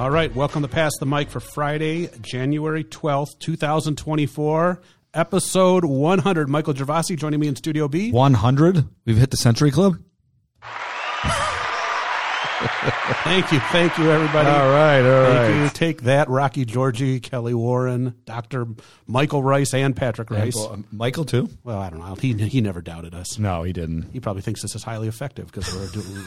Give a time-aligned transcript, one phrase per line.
[0.00, 4.80] All right, welcome to Pass the Mic for Friday, January 12th, 2024,
[5.12, 6.48] episode 100.
[6.48, 8.10] Michael Gervasi joining me in Studio B.
[8.10, 8.88] 100?
[9.04, 9.98] We've hit the Century Club?
[13.24, 14.48] Thank you, thank you, everybody.
[14.48, 15.68] All right, all Thank you.
[15.68, 18.68] Take that, Rocky Georgie, Kelly Warren, Dr.
[19.06, 20.56] Michael Rice, and Patrick Rice.
[20.56, 21.50] Um, Michael, too?
[21.62, 22.14] Well, I don't know.
[22.14, 23.38] He, he never doubted us.
[23.38, 24.12] No, he didn't.
[24.14, 26.24] He probably thinks this is highly effective because we're doing.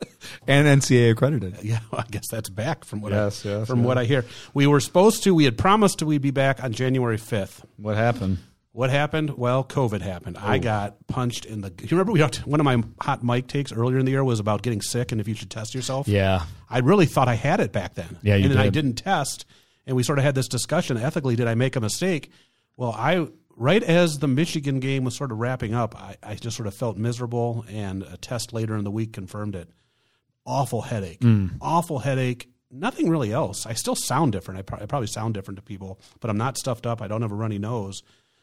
[0.46, 1.58] And NCA accredited.
[1.62, 3.86] Yeah, I guess that's back from what Yes, I, yes, from yes.
[3.86, 4.24] what I hear.
[4.54, 5.34] We were supposed to.
[5.34, 6.06] We had promised to.
[6.06, 7.64] We'd be back on January fifth.
[7.76, 8.38] What happened?
[8.72, 9.36] What happened?
[9.36, 10.38] Well, COVID happened.
[10.38, 11.72] I got punched in the.
[11.80, 14.38] You remember we talked, one of my hot mic takes earlier in the year was
[14.40, 16.06] about getting sick and if you should test yourself.
[16.06, 16.44] Yeah.
[16.68, 18.18] I really thought I had it back then.
[18.22, 18.74] Yeah, you and then I did.
[18.74, 19.44] didn't test,
[19.86, 21.34] and we sort of had this discussion ethically.
[21.36, 22.30] Did I make a mistake?
[22.76, 26.56] Well, I right as the Michigan game was sort of wrapping up, I, I just
[26.56, 29.68] sort of felt miserable, and a test later in the week confirmed it.
[30.50, 31.20] Awful headache.
[31.20, 31.52] Mm.
[31.60, 32.48] Awful headache.
[32.72, 33.66] Nothing really else.
[33.66, 34.58] I still sound different.
[34.60, 37.00] I, pro- I probably sound different to people, but I'm not stuffed up.
[37.02, 38.02] I don't have a runny nose.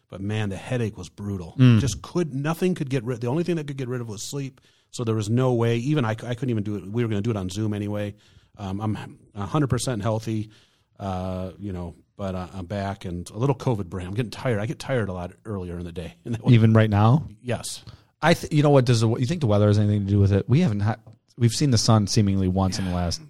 [0.09, 1.56] But man, the headache was brutal.
[1.58, 1.80] Mm.
[1.81, 3.20] Just could nothing could get rid.
[3.22, 4.62] The only thing that could get rid of was sleep.
[4.92, 5.78] So there was no way.
[5.78, 6.84] Even I, I couldn't even do it.
[6.90, 8.16] We were going to do it on Zoom anyway.
[8.58, 8.96] Um, I'm
[9.34, 10.50] 100 percent healthy,
[11.00, 14.08] uh, you know, but uh, I'm back and a little COVID brain.
[14.08, 14.59] I'm getting tired.
[14.59, 16.16] I get tired a lot earlier in the day.
[16.26, 17.28] Was, Even right now?
[17.42, 17.84] yes,
[18.22, 20.20] I th- you know what does the, you think the weather has anything to do
[20.20, 20.50] with it?
[20.50, 21.00] We haven't had
[21.38, 23.22] we've seen the sun seemingly once in the last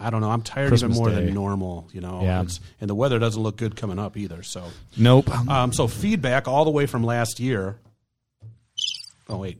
[0.00, 0.30] I don't know.
[0.30, 1.24] I'm tired Christmas even more Day.
[1.24, 1.88] than normal.
[1.92, 2.44] You know, Yeah.
[2.80, 4.44] And the weather doesn't look good coming up either.
[4.44, 4.62] So,
[4.96, 5.28] Nope.
[5.48, 7.78] um, so feedback all the way from last year.
[9.28, 9.58] Oh wait.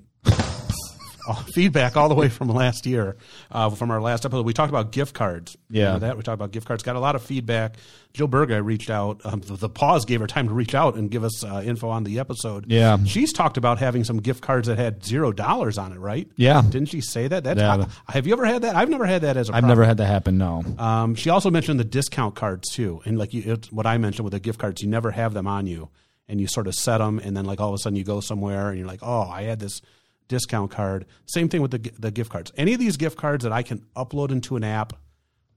[1.34, 3.16] Feedback all the way from last year,
[3.50, 4.46] uh, from our last episode.
[4.46, 5.56] We talked about gift cards.
[5.70, 5.84] Yeah.
[5.86, 6.82] Remember that we talked about gift cards.
[6.82, 7.76] Got a lot of feedback.
[8.14, 9.20] Jill Berga reached out.
[9.24, 11.88] Um, the, the pause gave her time to reach out and give us uh, info
[11.90, 12.64] on the episode.
[12.68, 12.96] Yeah.
[13.04, 15.98] she's talked about having some gift cards that had zero dollars on it.
[15.98, 16.28] Right?
[16.36, 16.62] Yeah.
[16.62, 17.44] Didn't she say that?
[17.44, 17.86] That's Yeah.
[18.08, 18.74] have you ever had that?
[18.76, 19.52] I've never had that as a.
[19.52, 19.68] I've problem.
[19.68, 20.64] never had that happen, no.
[20.78, 24.24] Um, she also mentioned the discount cards too, and like you, it's what I mentioned
[24.24, 25.90] with the gift cards, you never have them on you,
[26.28, 28.20] and you sort of set them, and then like all of a sudden you go
[28.20, 29.80] somewhere, and you're like, oh, I had this
[30.28, 31.06] discount card.
[31.26, 32.52] Same thing with the the gift cards.
[32.56, 34.92] Any of these gift cards that I can upload into an app,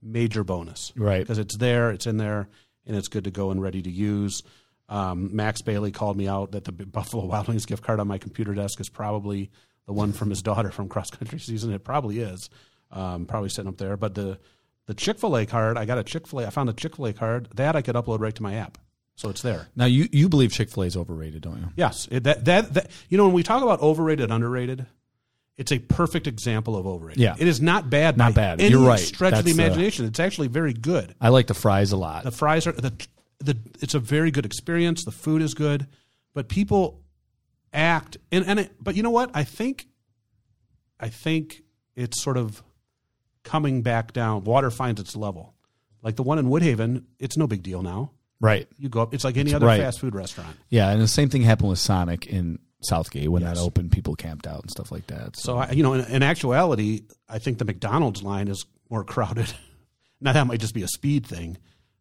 [0.02, 1.20] major bonus, Right.
[1.20, 2.48] Because it's there, it's in there,
[2.86, 4.42] and it's good to go and ready to use.
[4.88, 8.18] Um, Max Bailey called me out that the Buffalo Wild Wings gift card on my
[8.18, 9.50] computer desk is probably
[9.86, 11.72] the one from his daughter from cross country season.
[11.72, 12.50] It probably is,
[12.90, 13.96] um, probably sitting up there.
[13.96, 14.38] But the
[14.86, 16.46] the Chick fil A card, I got a Chick fil A.
[16.46, 18.78] I found a Chick fil A card that I could upload right to my app,
[19.14, 19.68] so it's there.
[19.76, 21.68] Now you you believe Chick-fil-A is overrated, don't you?
[21.76, 24.86] Yes, it, that, that that you know when we talk about overrated, underrated,
[25.56, 27.20] it's a perfect example of overrated.
[27.22, 27.36] Yeah.
[27.38, 28.16] it is not bad.
[28.16, 28.60] Not bad.
[28.60, 28.98] You're right.
[28.98, 30.06] Stretch of the That's, uh, imagination.
[30.06, 31.14] it's actually very good.
[31.20, 32.24] I like the fries a lot.
[32.24, 32.92] The fries are the
[33.38, 33.56] the.
[33.80, 35.04] It's a very good experience.
[35.04, 35.86] The food is good,
[36.34, 37.02] but people
[37.72, 39.30] act and and it, but you know what?
[39.34, 39.86] I think,
[40.98, 41.62] I think
[41.94, 42.62] it's sort of
[43.44, 44.44] coming back down.
[44.44, 45.54] Water finds its level.
[46.02, 48.12] Like the one in Woodhaven, it's no big deal now.
[48.42, 48.68] Right.
[48.76, 49.14] You go up.
[49.14, 49.80] It's like any other right.
[49.80, 50.54] fast food restaurant.
[50.68, 53.56] Yeah, and the same thing happened with Sonic in Southgate when Yes.
[53.56, 55.36] that opened, people camped out and stuff like that.
[55.36, 59.04] So, So I, you know, in, in actuality, I think the McDonald's line is more
[59.14, 59.50] crowded.
[60.20, 61.56] now that might just be a speed thing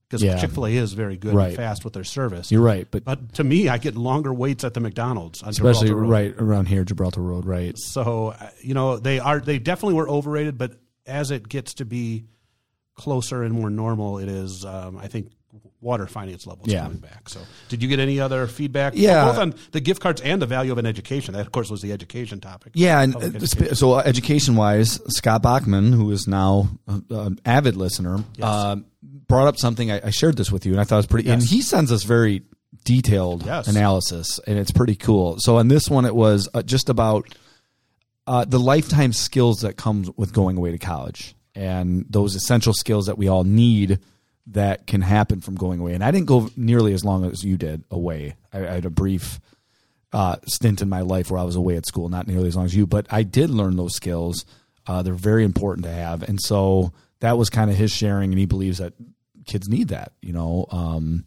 [0.10, 0.38] because Yeah.
[0.42, 1.48] Chick Fil A is very good Right.
[1.50, 2.52] and fast with their service.
[2.52, 5.88] you're right, but But to me, I get longer waits at the McDonald's, on especially
[5.90, 6.10] Gibraltar Road.
[6.10, 7.78] right around here, Gibraltar Road, right?
[7.78, 10.74] So uh, you know, they are they definitely were overrated, but
[11.06, 12.26] as it gets to be
[12.96, 14.66] closer and more normal, it is.
[14.66, 15.32] Um, I think
[15.82, 16.84] water finance levels Yeah.
[16.84, 17.28] coming back.
[17.28, 17.40] So,
[17.70, 18.94] did you get any other feedback?
[18.96, 19.26] Yeah.
[19.26, 21.34] both on the gift cards and the value of an education.
[21.34, 22.74] That, of course, was the education topic.
[22.76, 23.76] Yeah, and uh, education.
[23.76, 26.70] so education wise, Scott Bachman, who is now
[27.10, 28.46] an avid listener, Yes.
[28.46, 28.76] uh,
[29.28, 29.92] brought up something.
[29.92, 31.30] I, I shared this with you, and I thought it was pretty.
[31.30, 32.44] And he sends us very
[32.86, 33.68] detailed Yes.
[33.68, 35.38] analysis, and it's pretty cool.
[35.40, 37.28] So on this one, it was uh, just about
[38.28, 43.08] uh, the lifetime skills that comes with going away to college, and those essential skills
[43.08, 44.00] that we all need
[44.48, 45.94] that can happen from going away.
[45.94, 48.36] And I didn't go nearly as long as you did away.
[48.52, 49.40] I, I had a brief
[50.14, 52.66] uh, stint in my life where I was away at school, not nearly as long
[52.66, 54.46] as you, but I did learn those skills.
[54.88, 58.40] Uh, they're very important to have, and so that was kind of his sharing, and
[58.40, 58.94] he believes that
[59.46, 60.66] kids need that, you know.
[60.72, 61.26] Um,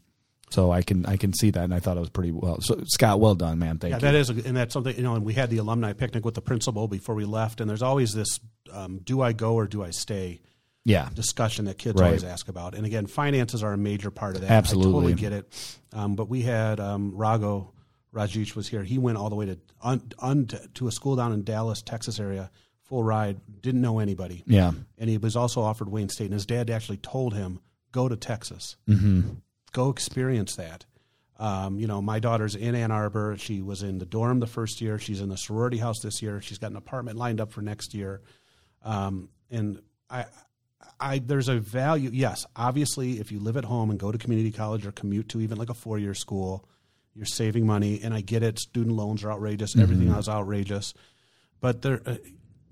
[0.50, 2.60] so I can I can see that, and I thought it was pretty well.
[2.60, 3.78] So Scott, well done, man.
[3.78, 4.00] Thank you.
[4.00, 4.12] Yeah, you.
[4.12, 5.14] that is, a, and that's something you know.
[5.14, 8.12] And we had the alumni picnic with the principal before we left, and there's always
[8.12, 8.40] this:
[8.72, 10.40] um, do I go or do I stay?
[10.84, 12.06] Yeah, discussion that kids Right.
[12.08, 12.74] always ask about.
[12.74, 14.50] And again, finances are a major part of that.
[14.50, 14.90] Absolutely.
[14.90, 15.76] I totally get it.
[15.92, 17.68] Um, but we had um, Rago
[18.14, 18.82] Rajesh was here.
[18.84, 22.20] He went all the way to un, un, to a school down in Dallas, Texas
[22.20, 22.50] area,
[22.82, 23.40] full ride.
[23.60, 24.44] Didn't know anybody.
[24.46, 26.26] yeah, And he was also offered Wayne State.
[26.26, 27.60] And his dad actually told him,
[27.92, 29.22] "Go to Texas, hmm
[29.72, 30.84] go experience that."
[31.36, 33.36] Um, you know, my daughter's in Ann Arbor.
[33.36, 35.00] She was in the dorm the first year.
[35.00, 36.40] She's in the sorority house this year.
[36.40, 38.22] She's got an apartment lined up for next year.
[38.84, 40.26] Um, and I,
[41.00, 42.10] I there's a value.
[42.12, 45.40] Yes, obviously, if you live at home and go to community college or commute to
[45.40, 46.66] even like a four year school,
[47.14, 48.00] you're saving money.
[48.02, 48.58] And I get it.
[48.58, 49.76] Student loans are outrageous.
[49.76, 50.94] Everything else outrageous.
[51.60, 52.16] But there, uh,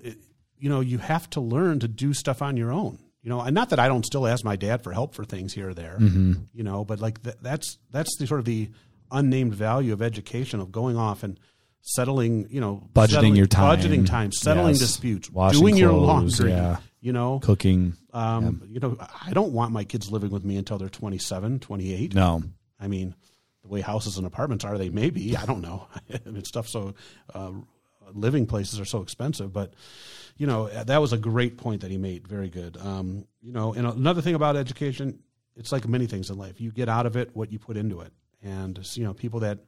[0.00, 0.18] it,
[0.58, 2.98] you know, you have to learn to do stuff on your own.
[3.22, 5.52] You know, and not that I don't still ask my dad for help for things
[5.52, 5.96] here or there.
[6.00, 8.70] You know, but like th- that's that's the sort of the
[9.12, 11.38] unnamed value of education of going off and
[11.82, 12.48] settling.
[12.50, 13.78] You know, Budgeting settling- your time.
[13.78, 14.78] budgeting time, settling Yes.
[14.80, 16.06] disputes, Washing doing your clothes,
[16.40, 16.50] laundry.
[16.50, 16.78] yeah.
[17.02, 17.94] You know, Cooking.
[18.14, 22.14] um, you know, I don't want my kids living with me until they're 27, 28.
[22.14, 22.42] No.
[22.78, 23.14] I mean,
[23.62, 25.36] the way houses and apartments are, they may be.
[25.36, 25.88] I don't know.
[26.26, 26.94] I mean, stuff so
[27.34, 27.50] uh,
[28.14, 29.74] living places are so expensive, but
[30.36, 32.26] you know that was a great point that he made.
[32.26, 32.76] Very good.
[32.76, 35.18] Um, you know, and another thing about education,
[35.56, 36.60] it's like many things in life.
[36.60, 38.12] You get out of it what you put into it,
[38.42, 39.58] and you know, people that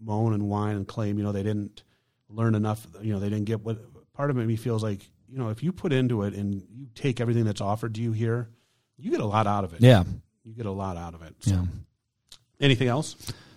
[0.00, 1.82] moan and whine and claim, you know, they didn't
[2.28, 2.86] learn enough.
[3.02, 3.78] You know, they didn't get what.
[4.14, 5.00] Part of it me feels like,
[5.34, 8.12] you know, if you put into it and you take everything that's offered to you
[8.12, 8.48] here,
[8.96, 9.80] you get a lot out of it.
[9.80, 10.04] Yeah.
[10.44, 11.34] You get a lot out of it.
[11.40, 11.50] So.
[11.50, 11.64] Yeah.
[12.60, 13.16] Anything else?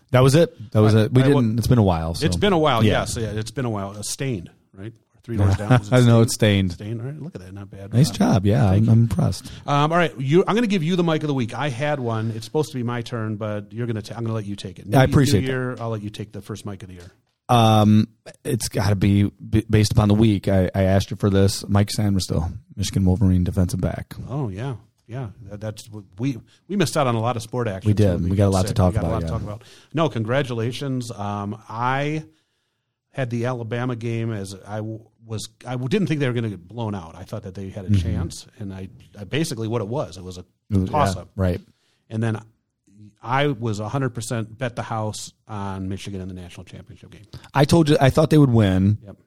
[0.10, 0.72] That was it.
[0.72, 1.14] That was I- it.
[1.14, 1.50] We I didn't.
[1.54, 2.16] wa- it's been a while.
[2.16, 2.26] So.
[2.26, 2.84] It's been a while.
[2.84, 3.02] Yeah.
[3.02, 3.92] Yes, yeah, it's been a while.
[3.96, 4.92] Uh, stained, right?
[5.22, 5.74] Three doors down.
[5.74, 6.72] It I know it's stained.
[6.72, 7.00] Stained.
[7.00, 7.54] All right, look at that.
[7.54, 7.94] Not bad.
[7.94, 8.48] Nice job.
[8.48, 9.52] Yeah, I'm, I'm impressed.
[9.68, 11.54] Um, all right, you, I'm going to give you the mic of the week.
[11.54, 12.32] I had one.
[12.32, 14.14] It's supposed to be my turn, but you're going to.
[14.14, 14.96] I'm going to let you take it.
[14.96, 17.12] I appreciate year, I'll let you take the first mic of the year.
[17.50, 18.10] Um,
[18.44, 20.48] it's got to be b- based upon the week.
[20.48, 21.68] I, I asked you for this.
[21.68, 24.14] Mike Sainristil, Michigan Wolverine defensive back.
[24.30, 24.76] Oh yeah,
[25.08, 25.30] yeah.
[25.44, 25.90] That, that's
[26.20, 27.88] we we missed out on a lot of sport action.
[27.90, 28.22] We did.
[28.30, 29.28] We got a lot to talk we got about, A lot yeah.
[29.28, 29.64] to talk about.
[29.94, 31.10] No, congratulations.
[31.12, 32.26] Um, I
[33.12, 35.48] had the Alabama game as I was.
[35.66, 37.16] I didn't think they were going to get blown out.
[37.16, 40.18] I thought that they had a chance, and I, I basically what it was.
[40.18, 40.46] It was a
[40.88, 41.62] toss up, Yeah, right.
[42.10, 42.40] and then
[43.22, 47.26] I was 100 percent bet the house on Michigan in the national championship game.
[47.54, 48.98] I told you I thought they would win.
[49.04, 49.18] Yep.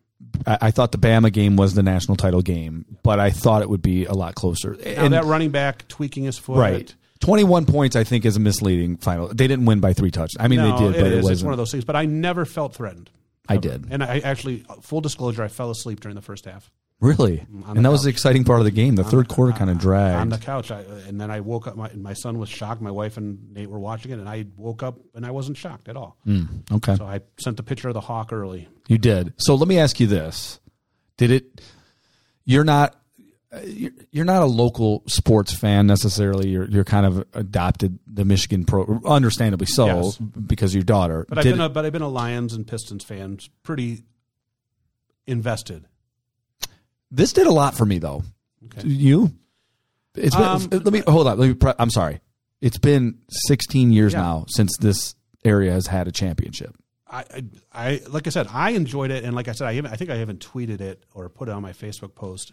[0.47, 3.71] I, I thought the Bama game was the national title game, but I thought it
[3.71, 4.77] would be a lot closer.
[4.85, 6.95] Now And- that running back tweaking his foot, right.
[7.21, 9.29] 21 points, I think, is a misleading final.
[9.29, 10.37] They didn't win by three touchdowns.
[10.43, 11.23] I mean, No, they did, it but it, is.
[11.23, 11.33] wasn't.
[11.33, 11.85] It's one of those things.
[11.85, 13.11] But I never felt threatened.
[13.49, 13.89] I did.
[13.91, 16.71] And I actually, full disclosure, I fell asleep during the first half.
[17.01, 17.47] Really?
[17.67, 18.95] And the that was the exciting part of the game.
[18.97, 20.21] The third quarter kind of dragged.
[20.21, 20.71] on the couch.
[20.71, 21.75] I, and then I woke up.
[21.77, 22.83] My, my son was shocked.
[22.83, 25.89] My wife and Nate were watching it, and I woke up and I wasn't shocked
[25.89, 26.19] at all.
[26.27, 26.97] Mm, okay.
[26.97, 28.69] So I sent the picture of the hawk early.
[28.87, 29.33] You did.
[29.39, 30.61] So let me ask you this:
[31.17, 31.61] Did it?
[32.45, 32.97] You're not.
[34.13, 36.51] You're not a local sports fan necessarily.
[36.51, 40.19] You're you're kind of adopted the Michigan pro, understandably so, Yes.
[40.19, 41.27] because of your daughter.
[41.29, 44.05] But I've Did been a, but I've been a Lions and Pistons fan, pretty
[45.27, 45.87] invested.
[47.11, 48.23] This did a lot for me though.
[48.67, 48.87] Okay.
[48.89, 49.33] You?
[50.15, 50.45] It's been.
[50.45, 51.39] Um, let me hold on.
[51.39, 51.55] Let me.
[51.55, 52.21] Pre- I'm sorry.
[52.61, 54.21] It's been 16 years Yeah.
[54.21, 55.15] now since this
[55.45, 56.75] area has had a championship.
[57.13, 57.25] I,
[57.73, 60.11] I, like I said, I enjoyed it, and like I said, I, even, I think
[60.11, 62.53] I haven't tweeted it or put it on my Facebook post.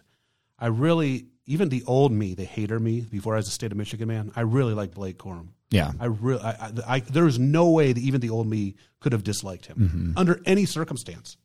[0.57, 3.77] I really, even the old me, the hater me, before I was a state of
[3.77, 5.49] Michigan man, I really like Blake Corum.
[5.69, 5.91] Yeah.
[5.99, 9.11] I really, I, I, I, there is no way that even the old me could
[9.11, 11.37] have disliked him under any circumstance.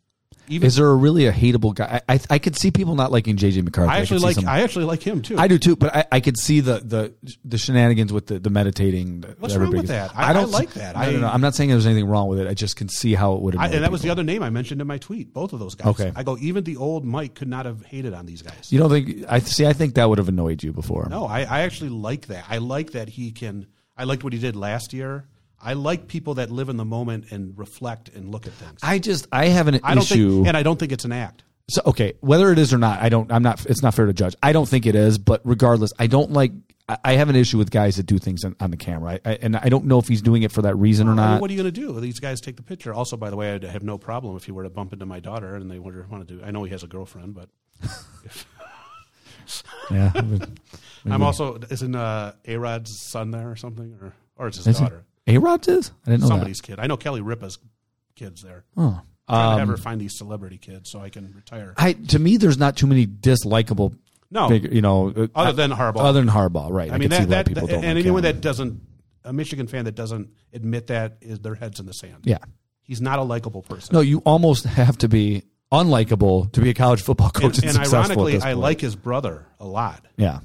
[0.49, 2.01] Even Is there a really a hateable guy?
[2.09, 3.91] I I, I could see people not liking JJ McCarthy.
[3.93, 5.39] I actually see like, some- I actually like him too.
[5.39, 8.51] I do too, but I, I could see the, the the shenanigans with the, the
[8.51, 9.25] meditating.
[9.39, 10.11] What's wrong with that?
[10.17, 10.97] I- I like that.
[10.97, 12.49] No, no, no, I- I'm not saying there's anything wrong with it.
[12.49, 13.57] I just can see how it would.
[13.57, 15.33] I, and that was the other name I mentioned in my tweet.
[15.33, 15.87] Both of those guys.
[15.89, 16.13] Okay.
[16.17, 18.73] I go, even the old Mike could not have hated on these guys.
[18.73, 19.25] You don't think?
[19.29, 19.67] I see.
[19.67, 21.07] I think that would have annoyed you before.
[21.09, 22.45] No, I, I actually like that.
[22.49, 23.67] I like that he can.
[23.97, 25.27] I liked what he did last year.
[25.63, 28.81] I like people that live in the moment and reflect and look at things.
[28.83, 30.35] I just I have an I don't issue.
[30.37, 31.45] think, and I don't think it's an act.
[31.71, 33.31] so okay, whether it is or not, I don't.
[33.31, 33.65] I'm not.
[33.67, 34.35] It's not fair to judge.
[34.43, 36.53] I don't think it is, but regardless, I don't like.
[36.89, 39.31] I- I have an issue with guys that do things on, on the camera, I,
[39.31, 41.25] I, and I don't know if he's doing it for that reason or I mean,
[41.25, 41.41] not.
[41.41, 41.99] what are you going to do?
[42.01, 42.93] These guys take the picture.
[42.93, 45.21] Also, by the way, I'd have no problem if he were to bump into my
[45.21, 46.43] daughter and they want to do.
[46.45, 47.49] I know he has a girlfriend, but
[49.91, 50.11] yeah,
[51.07, 54.81] I'm also isn't uh, A Rod's son there or something, or or it's his Is
[54.81, 54.93] it?
[55.27, 55.93] A Rod's is.
[56.07, 56.79] I didn't know somebody's kid.
[56.79, 57.59] I know Kelly Ripa's
[58.17, 58.65] kids there.
[58.77, 59.01] Oh.
[59.29, 61.75] have Um, her find these celebrity kids so I can retire.
[61.77, 63.97] I to me, there's not too many dislikable.
[64.31, 66.01] No, figure, you know, uh, other than Harbaugh.
[66.01, 66.91] other than Harbaugh, right?
[66.91, 68.23] I mean can see that, that, don't and like anyone him.
[68.35, 68.81] that doesn't
[69.25, 72.17] a Michigan fan that doesn't admit that is their heads in the sand.
[72.25, 72.39] yeah,
[72.83, 73.93] He's not a likable person.
[73.93, 77.77] no, you almost have to be unlikable to be a college football coach and, and,
[77.79, 80.41] and ironically, I like his brother a lot, Yeah,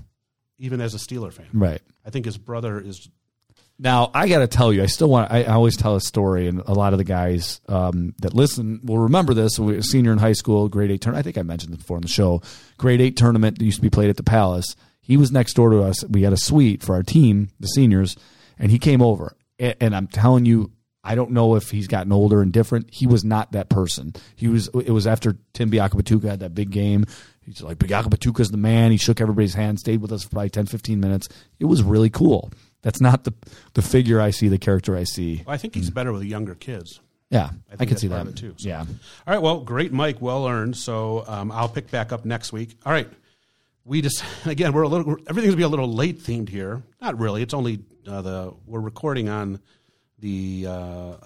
[0.57, 1.47] even as a Steeler fan.
[1.53, 1.81] right.
[2.05, 3.09] I think his brother is
[3.79, 5.31] Now I got to tell you, I still want.
[5.31, 8.79] I, I always tell a story, and a lot of the guys um, that listen
[8.83, 9.59] will remember this.
[9.59, 11.23] We were senior in high school, grade eight tournament.
[11.23, 12.41] I think I mentioned it before on the show.
[12.77, 14.75] Grade eight tournament that used to be played at the Palace.
[14.99, 16.03] He was next door to us.
[16.05, 18.15] We had a suite for our team, the seniors,
[18.57, 19.37] and he came over.
[19.59, 20.71] And, and I'm telling you,
[21.03, 22.89] I don't know if he's gotten older and different.
[22.91, 24.13] He was not that person.
[24.35, 24.69] He was.
[24.69, 27.05] It was after Tim Biakabatuka had that big game.
[27.41, 28.91] He's like, Biakabatuka's the man.
[28.91, 31.29] He shook everybody's hand, stayed with us for probably 10, 15 minutes.
[31.59, 32.51] It was really cool.
[32.87, 33.33] That's not the
[33.73, 35.43] the figure I see, the character I see.
[35.45, 37.01] Well, I think he's better with younger kids.
[37.29, 38.69] Yeah, I, think can see that too, so.
[38.69, 38.79] Yeah.
[38.79, 38.85] All
[39.27, 40.21] right, well, great, Mike.
[40.21, 40.77] Well earned.
[40.77, 42.77] So um, I'll pick back up next week.
[42.85, 43.09] All right.
[43.83, 46.81] We just again we're a little everything's gonna be a little late themed here.
[47.01, 47.41] Not really.
[47.41, 49.59] It's only uh, the we're recording on
[50.19, 50.63] the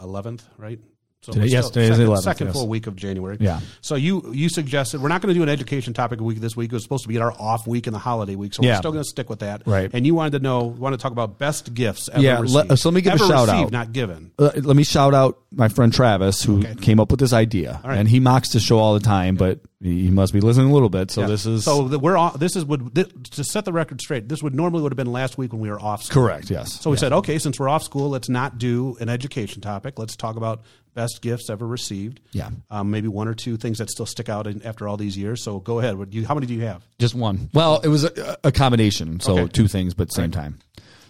[0.02, 0.80] eleventh, right?
[1.24, 2.54] So Today- yes, still- today is the second, 11th, second yes.
[2.56, 3.38] full week of January.
[3.40, 3.60] Yeah.
[3.82, 6.72] So you you suggested we're not going to do an education topic week this week.
[6.72, 8.72] It was supposed to be our off week and the holiday week, so Yeah.
[8.72, 9.62] we're still going to stick with that.
[9.68, 9.92] Right.
[9.94, 12.70] And you wanted to know, want to talk about best gifts ever Yeah, received.
[12.70, 13.72] let- so let me give a shout received, out.
[13.72, 14.32] not given.
[14.40, 16.74] Uh, let me shout out my friend Travis, who Okay.
[16.82, 18.00] came up with this idea, right.
[18.00, 20.90] and he mocks the show all the time, but he must be listening a little
[20.90, 21.12] bit.
[21.12, 21.28] So Yeah.
[21.28, 24.28] this is so we're on, this is would this, to set the record straight.
[24.28, 26.02] This would normally would have been last week when we were off.
[26.04, 26.24] School.
[26.24, 26.50] correct.
[26.50, 26.80] Yes.
[26.82, 30.00] So we said, okay, since we're off school, let's not do an education topic.
[30.00, 30.62] Let's talk about
[30.94, 32.20] best gifts ever received.
[32.32, 32.50] Yeah.
[32.70, 35.44] Um, maybe one or two things that still stick out in, after all these years.
[35.44, 35.98] So go ahead.
[35.98, 36.84] What do you, how many do you have?
[37.00, 37.50] Just one.
[37.54, 39.48] Well, it was a, a combination, so Okay.
[39.52, 40.60] two things, but same time.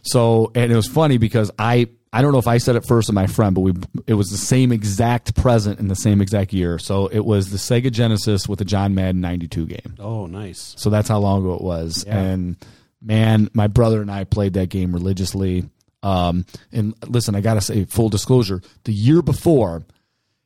[0.04, 3.08] So, and it was funny because I I don't know if I said it first
[3.08, 3.74] to my friend, but we
[4.08, 6.78] it was the same exact present in the same exact year.
[6.80, 9.96] So it was the Sega Genesis with the John Madden '92 game.
[10.00, 10.74] Oh, nice.
[10.78, 12.04] So that's how long ago it was.
[12.06, 12.18] Yeah.
[12.20, 12.58] And
[13.02, 15.70] man, my brother and I played that game religiously.
[16.04, 19.84] Um, and listen, I gotta say, full disclosure, the year before,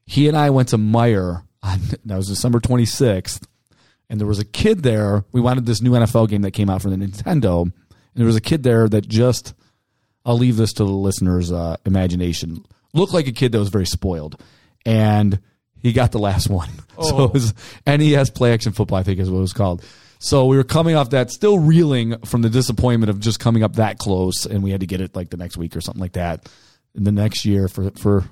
[0.05, 3.45] he and I went to Meijer on that was December 26th,
[4.09, 5.23] and there was a kid there.
[5.31, 7.73] We wanted this new NFL game that came out from the Nintendo, and
[8.15, 9.53] there was a kid there that just
[10.25, 12.65] I'll leave this to the listeners' uh, imagination.
[12.93, 14.41] Looked like a kid that was very spoiled,
[14.85, 15.39] and
[15.81, 16.69] he got the last one.
[17.01, 17.23] So Oh.
[17.25, 17.53] it was
[17.85, 19.83] NES Play Action Football, I think is what it was called.
[20.19, 23.75] So we were coming off that, still reeling from the disappointment of just coming up
[23.75, 26.13] that close, and we had to get it like the next week or something like
[26.13, 26.49] that.
[26.95, 28.23] And the next year for for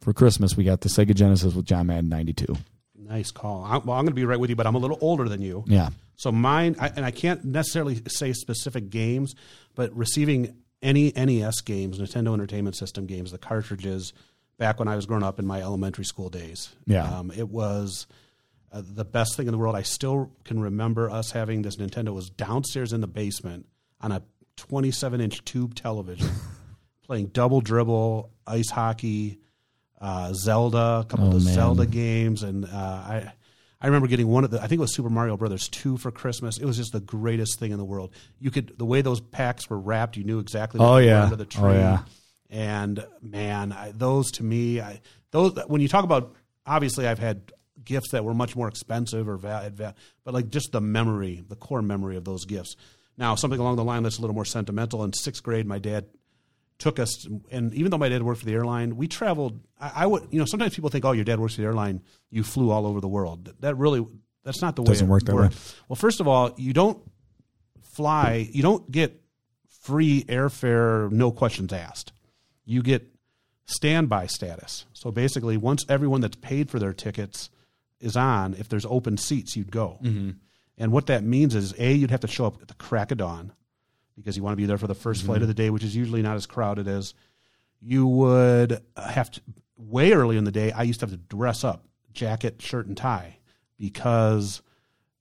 [0.00, 2.56] for Christmas, we got the Sega Genesis with John Madden '92.
[2.96, 3.64] Nice call.
[3.64, 5.42] I, well, I'm going to be right with you, but I'm a little older than
[5.42, 5.64] you.
[5.66, 9.34] Yeah, So mine, I, and I can't necessarily say specific games,
[9.74, 14.12] but receiving any NES games, Nintendo Entertainment System games, the cartridges,
[14.56, 16.70] back when I was growing up in my elementary school days.
[16.86, 17.04] Yeah.
[17.04, 18.06] um, it was
[18.72, 19.76] uh, the best thing in the world.
[19.76, 23.66] I still can remember us having this Nintendo was downstairs in the basement
[24.00, 24.22] on a
[24.56, 26.30] 27 inch tube television,
[27.06, 29.38] playing double dribble, ice hockey,
[30.00, 31.54] uh, Zelda, a couple Oh, of the man.
[31.54, 33.32] Zelda games, and uh, I.
[33.80, 34.58] I remember getting one of the.
[34.58, 36.56] I think it was Super Mario Brothers two for Christmas.
[36.56, 38.12] It was just the greatest thing in the world.
[38.38, 40.16] You could the way those packs were wrapped.
[40.16, 40.78] You knew exactly.
[40.78, 41.24] What Oh, yeah.
[41.24, 41.62] under the tree.
[41.64, 41.98] Oh, yeah.
[42.48, 45.00] And man, I, those to me, I,
[45.32, 46.32] those when you talk about
[46.64, 47.50] obviously, I've had
[47.84, 51.56] gifts that were much more expensive or val, val, but like just the memory, the
[51.56, 52.76] core memory of those gifts.
[53.18, 55.04] Now, something along the line that's a little more sentimental.
[55.04, 56.06] In sixth grade, my dad
[56.78, 59.60] took us, and even though my dad worked for the airline, we traveled.
[59.78, 62.02] I, I would, you know, sometimes people think, "Oh, your dad works for the airline.
[62.30, 64.04] You flew all over the world." That, really,
[64.44, 65.42] that's not the way Doesn't it work that way.
[65.42, 65.76] works.
[65.88, 67.02] Well, first of all, you don't
[67.94, 68.48] fly.
[68.50, 69.20] You don't get
[69.82, 72.12] free airfare, no questions asked.
[72.64, 73.08] You get
[73.66, 74.86] standby status.
[74.92, 77.50] So basically, once everyone that's paid for their tickets
[78.02, 79.98] is on, if there's open seats, you'd go.
[80.78, 83.18] And what that means is, a, you'd have to show up at the crack of
[83.18, 83.52] dawn
[84.16, 85.94] because you want to be there for the 1st flight of the day, which is
[85.96, 87.14] usually not as crowded as
[87.80, 89.40] you would have to.
[89.76, 92.96] Way early in the day, I used to have to dress up, jacket, shirt, and
[92.96, 93.38] tie,
[93.78, 94.62] because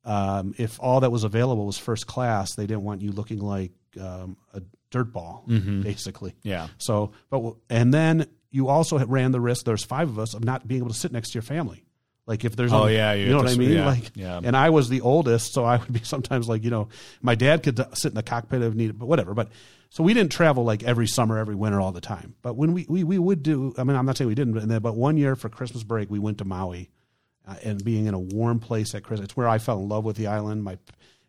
[0.06, 3.72] um, if all that was available was first class, they didn't want you looking like
[4.00, 4.62] um, a
[4.92, 6.36] dirt ball, basically.
[6.44, 6.68] yeah.
[6.78, 9.66] So, but and then you also ran the risk.
[9.66, 11.86] There's five of us of not being able to sit next to your family.
[12.28, 13.72] Like if there's Oh, only- yeah, you you know what I mean.
[13.72, 14.40] yeah, Like yeah.
[14.44, 16.88] and I was the oldest, so I would be sometimes like you know
[17.22, 19.34] my dad could sit in the cockpit if needed, but whatever.
[19.34, 19.50] But
[19.90, 22.36] so we didn't travel like every summer, every winter, all the time.
[22.42, 24.82] But when we we, we would do, I mean, I'm not saying we didn't, but,
[24.84, 26.90] but one year for Christmas break we went to Maui,
[27.48, 30.06] uh, and being in a warm place at Christmas, it's where I fell in love
[30.06, 30.64] with the island.
[30.64, 30.78] My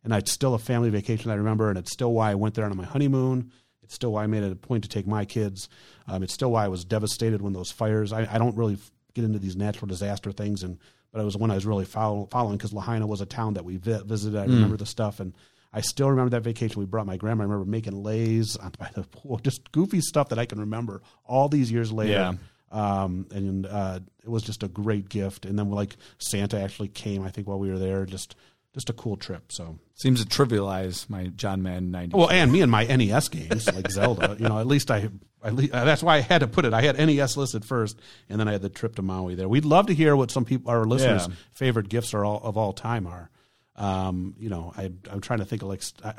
[0.05, 2.65] and it's still a family vacation I remember, and it's still why I went there
[2.67, 3.51] on my honeymoon.
[3.83, 5.69] It's still why I made it a point to take my kids.
[6.07, 8.13] Um, it's still why I was devastated when those fires.
[8.13, 8.77] I, I don't really
[9.15, 10.79] get into these natural disaster things, and
[11.13, 13.65] but it was one I was really follow, following because Lahaina was a town that
[13.65, 14.39] we vi- visited.
[14.39, 15.35] I remember the stuff, and
[15.73, 16.81] I still remember that vacation.
[16.81, 17.43] We brought my grandma.
[17.43, 21.03] I remember making lays on- by the pool, just goofy stuff that I can remember
[21.25, 22.13] all these years later.
[22.13, 22.33] Yeah.
[22.71, 25.45] Um, and uh, it was just a great gift.
[25.45, 28.07] And then like Santa actually came, I think, while we were there.
[28.07, 28.35] Just
[28.75, 29.53] just a cool trip.
[29.53, 32.17] So Seems to trivialize my John Madden ninety.
[32.17, 34.37] well, and me and my NES games like Zelda.
[34.39, 35.09] You know, at least I.
[35.45, 36.73] At least, uh, that's why I had to put it.
[36.73, 37.99] I had NES listed first,
[38.29, 39.49] and then I had the trip to Maui there.
[39.49, 41.35] We'd love to hear what some people, our listeners' Yeah.
[41.53, 43.29] favorite gifts are all of all time are.
[43.75, 45.83] Um, you know, I, I'm trying to think of like.
[46.05, 46.15] I,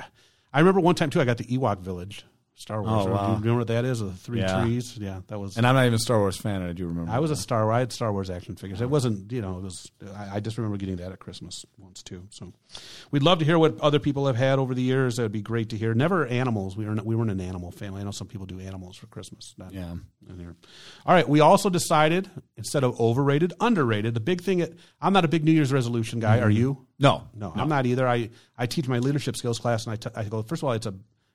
[0.52, 1.22] I remember one time too.
[1.22, 3.08] I got the Ewok Village Star Wars.
[3.08, 3.26] Oh, wow.
[3.26, 4.00] Do you remember what that is?
[4.00, 4.62] The three Yeah.
[4.64, 4.96] trees.
[4.98, 5.58] Yeah, that was.
[5.58, 7.12] And I'm not even a Star Wars fan, and I do remember.
[7.12, 7.72] I was a Star.
[7.72, 8.80] I had Star Wars action figures.
[8.80, 9.92] It wasn't, you know, it was.
[10.16, 12.28] I, I just remember getting that at Christmas once too.
[12.30, 12.54] So,
[13.10, 15.16] we'd love to hear what other people have had over the years.
[15.16, 15.94] That'd be great to hear.
[15.96, 16.78] Never animals.
[16.78, 18.02] We were not, we weren't an animal family.
[18.02, 19.56] I know some people do animals for Christmas.
[19.58, 19.96] Not- Yeah.
[21.06, 21.28] All right.
[21.28, 24.14] We also decided instead of overrated, underrated.
[24.14, 24.66] The big thing.
[25.02, 26.40] I'm not a big New Year's resolution guy.
[26.40, 26.58] Are mm-hmm.
[26.58, 26.88] you?
[27.00, 28.08] no, No, I'm not either.
[28.08, 30.42] I, I teach my leadership skills class, and I, t- I go.
[30.44, 30.94] First of all, it's a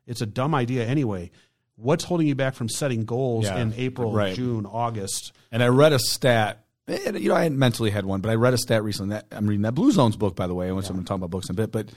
[0.09, 1.31] it's a dumb idea anyway.
[1.77, 4.35] What's holding you back from setting goals Yeah, in April, right.
[4.35, 5.33] June, August?
[5.53, 6.65] And I read a stat.
[6.89, 9.15] You know, I mentally had one, but I read a stat recently.
[9.15, 10.73] That I'm reading that Blue Zones book, by the way.
[10.73, 11.91] Which I'm going to talk about books in a bit, but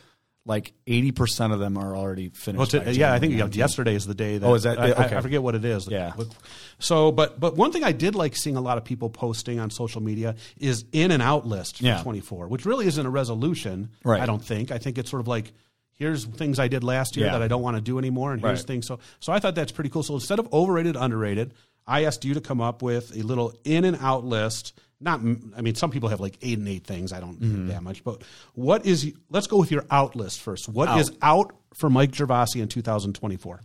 [0.45, 2.73] like 80 percent of them are already finished.
[2.73, 3.55] Well, to, yeah, I think 19th.
[3.55, 4.37] yesterday is the day.
[4.37, 5.15] That, Oh, is that- I, I- okay.
[5.15, 5.87] I forget what it is.
[5.89, 6.11] Yeah.
[6.79, 9.69] So, but but one thing I did like seeing a lot of people posting on
[9.69, 12.01] social media is in and out list for Yeah.
[12.03, 13.89] 24, which really isn't a resolution.
[14.03, 14.21] Right.
[14.21, 14.71] I don't think.
[14.71, 15.53] I think it's sort of like.
[16.01, 17.33] Here's things I did last year Yeah.
[17.33, 18.67] that I don't want to do anymore, and here's Right.
[18.67, 18.87] things.
[18.87, 20.01] So, so I thought that's pretty cool.
[20.01, 21.53] So instead of overrated, underrated,
[21.85, 24.73] I asked you to come up with a little in and out list.
[24.99, 25.19] Not,
[25.55, 27.13] I mean, some people have like eight and eight things.
[27.13, 27.55] I don't Mm-hmm.
[27.55, 28.23] do that much, but
[28.55, 29.13] what is?
[29.29, 30.67] Let's go with your out list first.
[30.69, 33.61] What is out for Mike Gervasi in 2024?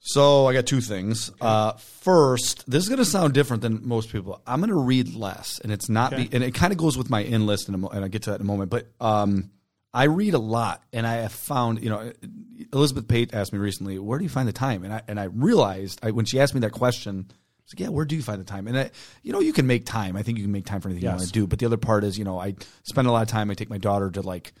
[0.00, 1.32] So I got two things.
[1.40, 4.40] Uh, first, this is going to sound different than most people.
[4.46, 6.24] I'm going to read less, and it's not, Okay.
[6.28, 8.08] be, and it kind of goes with my in list, in a mo- and I'll
[8.10, 8.70] get to that in a moment.
[8.70, 9.50] But um,
[9.98, 12.12] I read a lot, and I have found, you know,
[12.72, 15.24] Elizabeth Pate asked me recently, "Where do you find the time?" And I and I
[15.24, 17.32] realized I, when she asked me that question, I
[17.64, 18.90] was like, "Yeah, where do you find the time?" And I,
[19.24, 20.16] you know, you can make time.
[20.16, 21.48] I think you can make time for anything you want to do.
[21.48, 23.50] But the other part is, you know, I spend a lot of time.
[23.50, 24.52] I take my daughter to like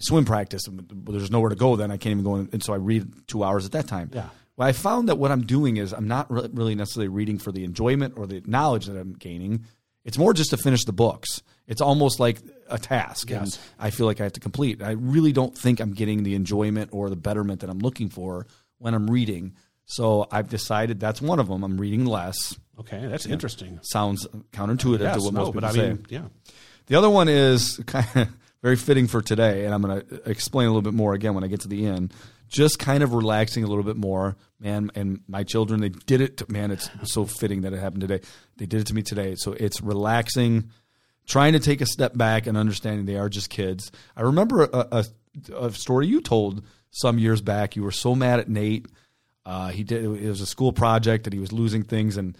[0.00, 1.76] swim practice, and there's nowhere to go.
[1.76, 4.10] Then I can't even go, in, and so I read two hours at that time.
[4.12, 4.28] Yeah.
[4.56, 7.52] Well, I found that what I'm doing is I'm not re- really necessarily reading for
[7.52, 9.66] the enjoyment or the knowledge that I'm gaining.
[10.04, 11.42] It's more just to finish the books.
[11.68, 12.40] It's almost like
[12.70, 14.82] a task, and I feel like I have to complete.
[14.82, 18.46] I really don't think I'm getting the enjoyment or the betterment that I'm looking for
[18.78, 19.54] when I'm reading.
[19.86, 21.64] So I've decided that's one of them.
[21.64, 22.56] I'm reading less.
[22.78, 23.78] Okay, that's interesting.
[23.82, 25.88] Sounds counterintuitive Yes, to what no, most but people I say.
[25.88, 26.22] mean, yeah.
[26.86, 28.28] The other one is kind of
[28.62, 31.44] very fitting for today, and I'm going to explain a little bit more again when
[31.44, 32.14] I get to the end.
[32.48, 34.90] Just kind of relaxing a little bit more, man.
[34.96, 36.38] And my children, they did it.
[36.38, 38.20] To, man, it's so fitting that it happened today.
[38.56, 39.34] They did it to me today.
[39.36, 40.70] So it's relaxing,
[41.30, 43.92] trying to take a step back and understanding they are just kids.
[44.16, 45.04] I remember a, a,
[45.66, 47.76] a story you told some years back.
[47.76, 48.86] You were so mad at Nate.
[49.46, 50.04] Uh, he did.
[50.04, 52.36] It was a school project and he was losing things, and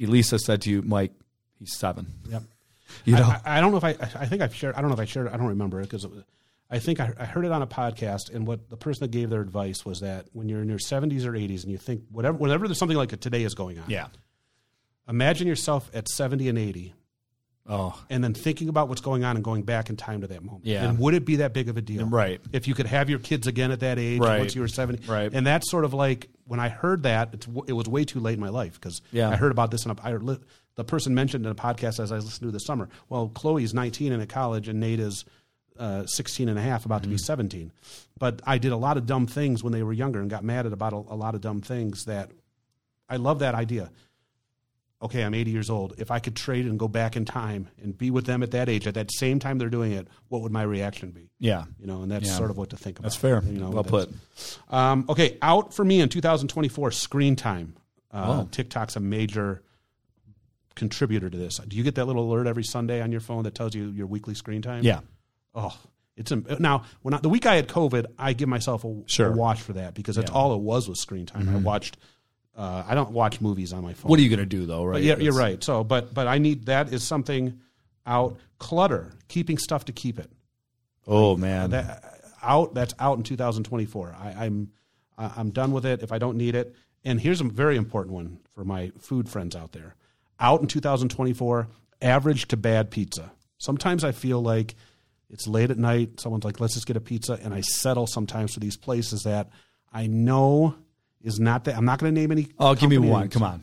[0.00, 1.12] Elisa said to you, Mike,
[1.58, 2.06] he's seven.
[2.28, 2.42] Yep.
[3.04, 3.90] You know, I, I, don't know if I.
[3.90, 4.74] I think I've shared.
[4.74, 5.28] I don't know if I shared.
[5.28, 6.06] I don't remember it because
[6.70, 8.34] I think I, I heard it on a podcast.
[8.34, 11.24] And what the person that gave their advice was that when you're in your 70s
[11.24, 13.84] or 80s and you think whatever, whenever there's something like a today is going on,
[13.88, 14.08] yeah.
[15.08, 16.94] imagine yourself at 70 and 80,
[17.68, 20.42] Oh, and then thinking about what's going on and going back in time to that
[20.42, 20.66] moment.
[20.66, 20.88] Yeah.
[20.88, 22.04] And would it be that big of a deal?
[22.06, 22.40] Right.
[22.52, 24.38] If you could have your kids again at that age Right.
[24.40, 25.06] once you were 70.
[25.06, 25.30] Right.
[25.32, 28.34] And that's sort of like when I heard that, it's, it was way too late
[28.34, 29.28] in my life because Yeah.
[29.30, 30.40] I heard about this and I li-
[30.74, 32.88] the person mentioned in a podcast as I listened to this summer.
[33.08, 35.24] Well, Chloe's 19 and at college and Nate is
[35.78, 37.14] uh, 16 and a half, about to Mm-hmm.
[37.16, 37.72] be 17.
[38.18, 40.66] But I did a lot of dumb things when they were younger and got mad
[40.66, 42.30] at about a, a lot of dumb things that
[43.08, 43.90] I love that idea.
[45.02, 45.94] Okay, I'm 80 years old.
[45.96, 48.68] If I could trade and go back in time and be with them at that
[48.68, 51.30] age, at that same time they're doing it, what would my reaction be?
[51.38, 51.64] yeah.
[51.80, 52.36] You know, and that's Yeah.
[52.36, 53.04] sort of what to think about.
[53.04, 53.42] That's fair.
[53.44, 54.12] You know, well put.
[54.68, 57.76] Um, okay, out for me in 2024, screen time.
[58.12, 58.48] Uh, Oh.
[58.50, 59.62] TikTok's a major
[60.74, 61.58] contributor to this.
[61.66, 64.06] Do you get that little alert every Sunday on your phone that tells you your
[64.06, 64.82] weekly screen time?
[64.84, 65.00] Yeah.
[65.54, 65.76] Oh,
[66.16, 69.32] it's now when I, the week I had COVID, I give myself a, Sure.
[69.32, 70.36] a watch for that because that's Yeah.
[70.36, 70.36] Mm-hmm.
[70.36, 71.48] all it was was screen time.
[71.48, 71.96] I watched.
[72.56, 74.10] Uh, I don't watch movies on my phone.
[74.10, 74.94] What are you going to do though, right?
[74.94, 75.62] But yeah, you're right.
[75.62, 77.58] So, but but I need that is something
[78.06, 80.30] out clutter, keeping stuff to keep it.
[81.06, 81.70] Oh man.
[81.70, 84.16] That out that's out in 2024.
[84.18, 84.70] I, I'm
[85.16, 86.74] I'm done with it if I don't need it.
[87.04, 89.94] And here's a very important one for my food friends out there.
[90.38, 91.68] Out in 2024,
[92.02, 93.32] average to bad pizza.
[93.58, 94.74] Sometimes I feel like
[95.28, 96.20] it's late at night.
[96.20, 99.50] Someone's like, "Let's just get a pizza," and I settle sometimes for these places that
[99.92, 100.76] I know
[101.22, 101.76] is not that.
[101.76, 102.48] I'm not going to name any.
[102.58, 103.22] oh, give me one.
[103.22, 103.32] names.
[103.34, 103.62] Come on.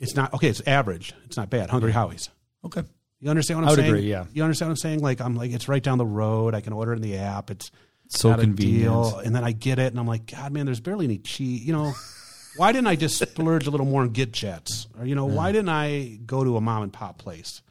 [0.00, 0.48] It's not okay.
[0.48, 1.12] It's average.
[1.24, 1.70] It's not bad.
[1.70, 2.28] Hungry Howie's.
[2.64, 2.82] Okay.
[3.20, 3.90] You understand what I'm I would saying?
[3.94, 4.24] agree, yeah.
[4.32, 5.00] You understand what I'm saying?
[5.00, 6.54] Like I'm like it's right down the road.
[6.54, 7.50] I can order it in the app.
[7.50, 7.70] It's
[8.08, 9.24] So convenient.
[9.24, 11.64] And then I get it, and I'm like, God, man, there's barely any cheese.
[11.64, 11.92] You know,
[12.56, 14.88] why didn't I just splurge a little more and get Jets?
[14.98, 17.62] Or you know, why didn't I go to a mom and pop place?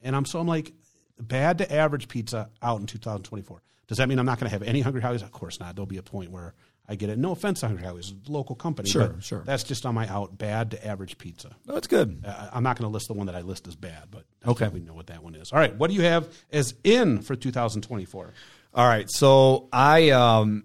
[0.00, 0.72] And I'm so I'm like,
[1.18, 3.62] bad to average pizza out in 2024.
[3.88, 5.22] Does that mean I'm not going to have any Hungry Howie's?
[5.22, 5.74] Of course not.
[5.74, 6.54] There'll be a point where
[6.90, 7.18] I get it.
[7.18, 8.90] No offense, Hungry it's a local company.
[8.90, 9.44] Sure, sure.
[9.46, 10.36] That's just on my out.
[10.36, 11.54] Bad to average pizza.
[11.64, 12.24] No, it's good.
[12.26, 14.66] Uh, I'm not going to list the one that I list as bad, but Okay.
[14.66, 15.52] we know what that one is.
[15.52, 18.32] All right, what do you have as in for 2024?
[18.74, 19.08] All right.
[19.08, 20.64] So I um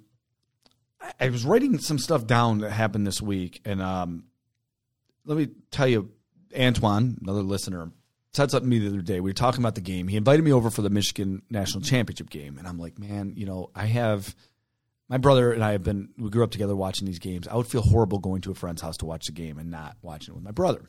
[1.20, 4.24] I was writing some stuff down that happened this week, and um,
[5.26, 6.10] let me tell you,
[6.58, 7.92] Antoine, another listener,
[8.34, 9.20] said something to me the other day.
[9.20, 10.08] We were talking about the game.
[10.08, 13.46] He invited me over for the Michigan National Championship game, and I'm like, man, you
[13.46, 14.36] know, I have
[15.08, 17.48] my brother and I have been we grew up together watching these games.
[17.48, 19.98] I would feel horrible going to a friend's house to watch the game and not
[20.02, 20.88] watching it with my brother.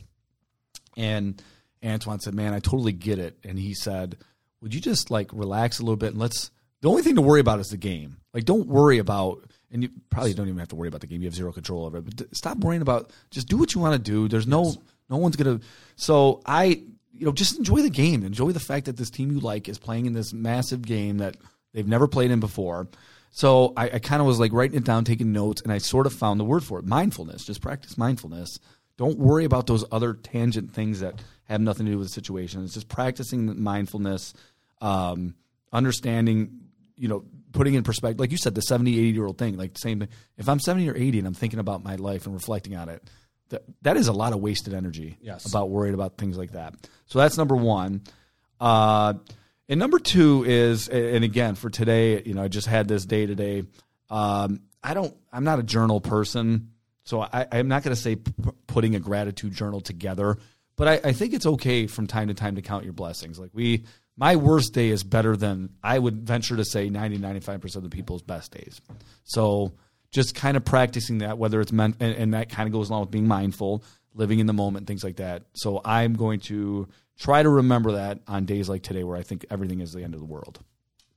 [0.97, 1.43] And
[1.85, 4.17] Antoine said, "Man, I totally get it." And he said,
[4.61, 6.51] "Would you just like relax a little bit and let's
[6.81, 8.17] the only thing to worry about is the game.
[8.33, 11.21] Like don't worry about and you probably don't even have to worry about the game.
[11.21, 12.05] You have zero control over it.
[12.05, 14.29] But stop worrying about just do what you want to do.
[14.29, 14.75] There's no
[15.11, 16.83] no one's going to So I
[17.19, 18.25] you know, just enjoy the game.
[18.25, 21.37] Enjoy the fact that this team you like is playing in this massive game that
[21.73, 22.89] they've never played in before.
[23.37, 26.07] So I, I kind of was like writing it down, taking notes, and I sort
[26.07, 27.45] of found the word for it mindfulness.
[27.45, 28.59] Just practice mindfulness.
[28.97, 32.65] Don't worry about those other tangent things that have nothing to do with the situation.
[32.65, 34.33] It's just practicing mindfulness,
[34.81, 35.35] um,
[35.71, 36.61] understanding,
[36.97, 38.19] you know, putting in perspective.
[38.19, 40.09] Like you said, the 70, 80 year old thing, like same thing.
[40.39, 43.03] If I'm 70 or 80 and I'm thinking about my life and reflecting on it,
[43.51, 45.45] that, that is a lot of wasted energy yes.
[45.45, 46.73] about worried about things like that.
[47.05, 48.01] So that's number one.
[48.59, 49.13] Uh,
[49.69, 53.27] and number two is, and again for today, you know, I just had this day
[53.27, 53.65] today.
[54.11, 56.71] Um, I don't, I'm not a journal person,
[57.05, 58.33] so I, am not going to say p-
[58.67, 60.39] putting a gratitude journal together.
[60.77, 63.39] But I, I think it's okay from time to time to count your blessings.
[63.39, 63.85] Like we,
[64.17, 67.91] my worst day is better than I would venture to say 90, 95 percent of
[67.91, 68.81] the people's best days.
[69.25, 69.73] So
[70.13, 73.03] just kind of practicing that, whether it's meant, and, and that kind of goes along
[73.03, 73.83] with being mindful,
[74.15, 75.45] living in the moment, things like that.
[75.55, 79.47] So I'm going to try to remember that on days like today where I think
[79.51, 80.61] everything is the end of the world.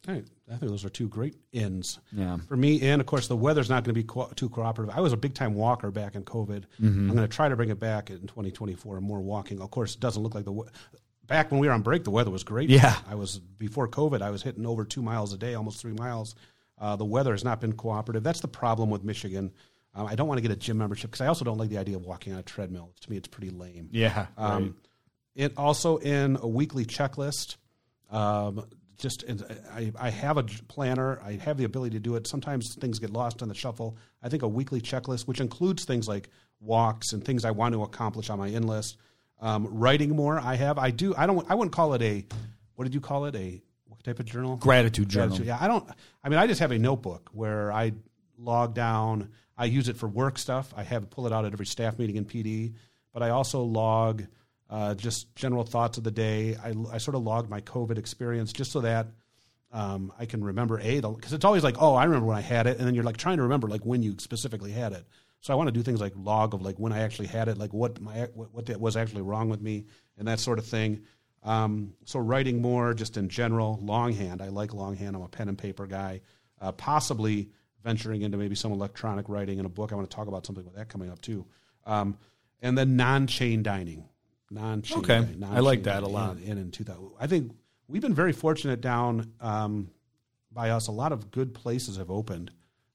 [0.08, 0.26] All right.
[0.48, 2.00] I think those are two great ends.
[2.12, 2.38] Yeah.
[2.48, 4.96] For me, and of course, the weather's not going to be co- too cooperative.
[4.96, 6.64] I was a big time walker back in COVID.
[6.82, 7.10] Mm-hmm.
[7.10, 9.62] I'm going to try to bring it back in 2024 more walking.
[9.62, 10.64] Of course, it doesn't look like the.
[11.28, 12.70] Back when we were on break, the weather was great.
[12.72, 12.96] Yeah.
[13.08, 16.34] I was, before COVID, I was hitting over two miles a day, almost three miles.
[16.80, 18.24] Uh, the weather has not been cooperative.
[18.24, 19.52] That's the problem with Michigan.
[19.94, 21.78] Um, I don't want to get a gym membership because I also don't like the
[21.78, 22.94] idea of walking on a treadmill.
[23.02, 23.90] To me, it's pretty lame.
[23.92, 24.28] Yeah.
[24.38, 24.74] Um, right.
[25.40, 27.56] It also in a weekly checklist.
[28.12, 28.66] Um,
[28.98, 29.24] just
[29.74, 31.18] I, I have a planner.
[31.24, 32.28] I have the ability to do it.
[32.28, 33.98] Sometimes things get lost in the shuffle.
[34.22, 36.28] I think a weekly checklist, which includes things like
[36.60, 38.98] walks and things I want to accomplish on my in list.
[39.40, 40.38] Um, writing more.
[40.38, 40.78] I have.
[40.78, 41.16] I do.
[41.18, 41.50] I don't.
[41.50, 42.26] I wouldn't call it a.
[42.76, 43.36] What did you call it?
[43.38, 44.58] A what type of journal?
[44.58, 45.38] Gratitude journal.
[45.38, 45.48] Gratitude.
[45.48, 45.58] Yeah.
[45.62, 45.90] I don't.
[46.22, 47.94] I mean, I just have a notebook where I
[48.38, 49.30] log down.
[49.58, 50.74] I use it for work stuff.
[50.76, 52.74] I have pull it out at every staff meeting in PD,
[53.14, 54.26] but I also log
[54.70, 56.56] uh, just general thoughts of the day.
[56.64, 59.08] I, I sort of logged my COVID experience just so that
[59.72, 62.68] um, I can remember a because it's always like oh I remember when I had
[62.68, 65.06] it, and then you're like trying to remember like when you specifically had it.
[65.42, 67.58] So I want to do things like log of like when I actually had it,
[67.58, 69.86] like what my what, what was actually wrong with me,
[70.18, 71.02] and that sort of thing.
[71.44, 74.42] Um, so writing more just in general, longhand.
[74.42, 75.16] I like longhand.
[75.16, 76.22] I'm a pen and paper guy.
[76.60, 77.50] Uh, possibly
[77.84, 79.94] venturing into maybe some electronic writing in a book.
[79.94, 81.46] I want to talk about something with that coming up too.
[81.86, 82.18] Um,
[82.62, 84.04] and then non-chain dining
[84.52, 84.98] non-chain.
[85.00, 86.38] Okay, I like that a lot.
[86.38, 87.52] In, in, in 2000, I think
[87.88, 89.90] we've been very fortunate down um,
[90.52, 90.88] by us.
[90.88, 92.52] A lot of good places have opened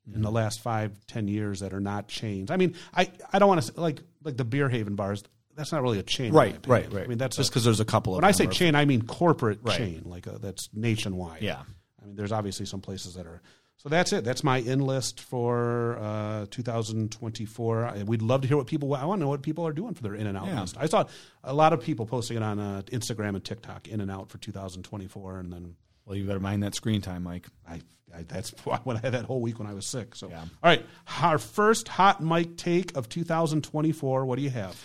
[0.08, 0.16] mm-hmm.
[0.16, 0.36] in the mm-hmm.
[0.36, 2.50] last five, ten years that are not chains.
[2.50, 5.22] I mean, I, I don't want to like like the beer haven bars.
[5.56, 6.56] That's not really a chain, right?
[6.66, 7.04] Right, right.
[7.04, 8.14] I mean, that's just because there's a couple.
[8.14, 9.76] of When I say chain, I mean corporate right.
[9.76, 11.42] chain, like a, that's nationwide.
[11.42, 11.62] Yeah.
[12.02, 13.40] I mean, there's obviously some places that are
[13.84, 14.24] so that's it.
[14.24, 17.92] That's my in list for uh, 2024.
[18.06, 18.94] We'd love to hear what people.
[18.94, 20.62] I want to know what people are doing for their in and out yeah.
[20.62, 20.78] list.
[20.80, 21.04] I saw
[21.42, 24.38] a lot of people posting it on uh, Instagram and TikTok, in and out for
[24.38, 25.76] 2024, and then.
[26.06, 27.46] Well, you better mind that screen time, Mike.
[27.68, 27.80] I,
[28.14, 28.50] I that's
[28.84, 30.14] when I had that whole week when I was sick.
[30.14, 30.40] So, yeah.
[30.40, 30.84] all right,
[31.22, 34.24] our first hot mic take of 2024.
[34.24, 34.82] What do you have?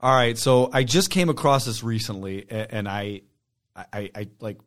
[0.00, 3.22] All right, so I just came across this recently, and I,
[3.76, 4.58] I, I like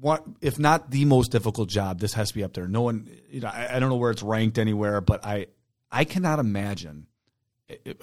[0.00, 2.66] what if not the most difficult job this has to be up there.
[2.66, 5.46] No one you know I, I, don't know where it's ranked anywhere but i
[5.90, 7.06] i cannot imagine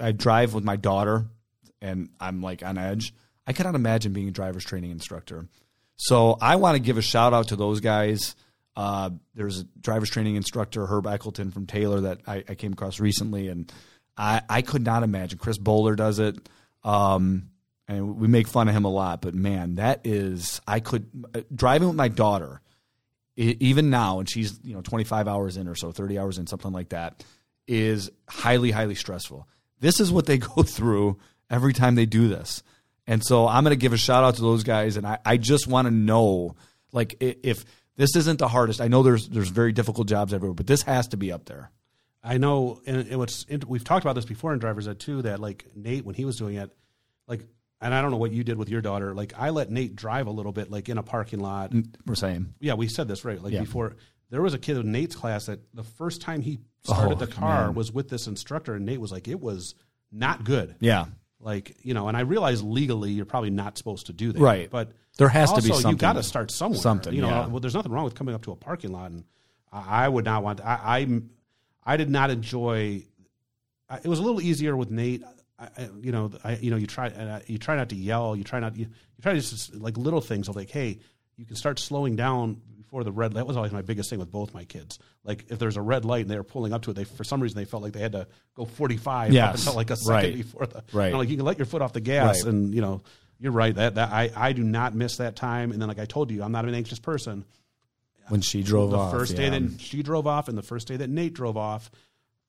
[0.00, 1.26] i drive with my daughter
[1.80, 3.14] and i'm like on edge.
[3.46, 5.46] I cannot imagine being a driver's training instructor.
[5.96, 8.34] So i want to give a shout out to those guys.
[8.74, 13.00] Uh, there's a driver's training instructor herb eccleton from taylor that i, I came across
[13.00, 13.70] recently and
[14.16, 15.38] I, I could not imagine.
[15.38, 16.36] Chris bowler does it.
[16.84, 17.48] Um,
[17.92, 19.20] and we make fun of him a lot.
[19.20, 22.60] But man, that is I could uh, driving with my daughter,
[23.36, 26.72] even now, and she's you know 25 hours in or so, 30 hours in, something
[26.72, 27.24] like that,
[27.66, 29.46] is highly highly stressful.
[29.80, 31.18] This is what they go through
[31.50, 32.62] every time they do this,
[33.06, 35.36] and so I'm going to give a shout out to those guys, and I, I
[35.36, 36.56] just want to know
[36.92, 37.64] like if
[37.96, 38.80] this isn't the hardest.
[38.80, 41.70] I know there's there's very difficult jobs everywhere, but this has to be up there.
[42.24, 45.22] I know, and was we've talked about this before in drivers ed too.
[45.22, 46.70] That like Nate when he was doing it,
[47.26, 47.46] like
[47.82, 49.12] and I don't know what you did with your daughter.
[49.14, 51.72] Like I let Nate drive a little bit, like in a parking lot.
[51.72, 53.60] Mm, we're saying, yeah, we said this right, like yeah.
[53.60, 53.96] before.
[54.30, 57.26] there was a kid in Nate's class that the first time he started Oh, the
[57.26, 57.74] car man.
[57.74, 59.74] was with this instructor, and Nate was like, it was
[60.10, 60.76] not good.
[60.80, 61.06] Yeah.
[61.40, 64.70] Like you know, and I realize legally you're probably not supposed to do that, Right.
[64.70, 65.90] But There has to be something.
[65.90, 66.80] You got to start somewhere.
[66.80, 67.46] something, You know, yeah.
[67.48, 69.24] well, there's nothing wrong with coming up to a parking lot, and
[69.72, 70.60] I, I would not want.
[70.60, 71.20] I, I
[71.84, 73.02] I did not enjoy.
[73.90, 75.24] I, it was a little easier with Nate.
[75.62, 77.96] I, I, you know, I, you know, you try and I, you try not to
[77.96, 78.34] yell.
[78.36, 80.98] You try not you, you try to just like little things of like, hey,
[81.36, 83.32] you can start slowing down before the red.
[83.34, 84.98] That was always my biggest thing with both my kids.
[85.24, 87.24] Like if there's a red light and they were pulling up to it, they for
[87.24, 89.60] some reason they felt like they had to go 45 up Yes.
[89.60, 90.34] until like a second Right.
[90.36, 91.06] before the Right.
[91.06, 92.52] you know, like you can let your foot off the gas Right.
[92.52, 93.02] and you know
[93.38, 95.72] you're right that that I I do not miss that time.
[95.72, 97.44] And then like I told you, I'm not an anxious person
[98.28, 99.20] When she drove off the off.
[99.20, 101.90] first day that she drove off and the first day that Nate drove off,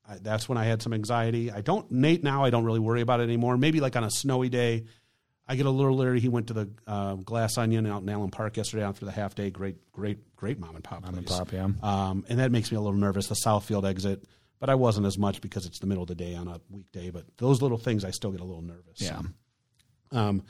[0.08, 1.52] I, that's when I had some anxiety.
[1.52, 2.44] I don't Nate now.
[2.44, 3.58] I don't really worry about it anymore.
[3.58, 4.86] Maybe like on a snowy day,
[5.48, 6.20] I get a little leery.
[6.20, 9.36] He went to the uh, Glass Onion out in Allen Park yesterday after the half
[9.36, 9.50] day.
[9.50, 11.04] Great, great, great mom and pop.
[11.04, 11.68] Mom and pop, yeah.
[11.82, 13.28] Um, and that makes me a little nervous.
[13.28, 14.24] The Southfield exit,
[14.60, 17.10] but I wasn't as much because it's the middle of the day on a weekday.
[17.10, 19.02] But those little things, I still get a little nervous.
[19.02, 19.22] Yeah.
[20.12, 20.44] Um,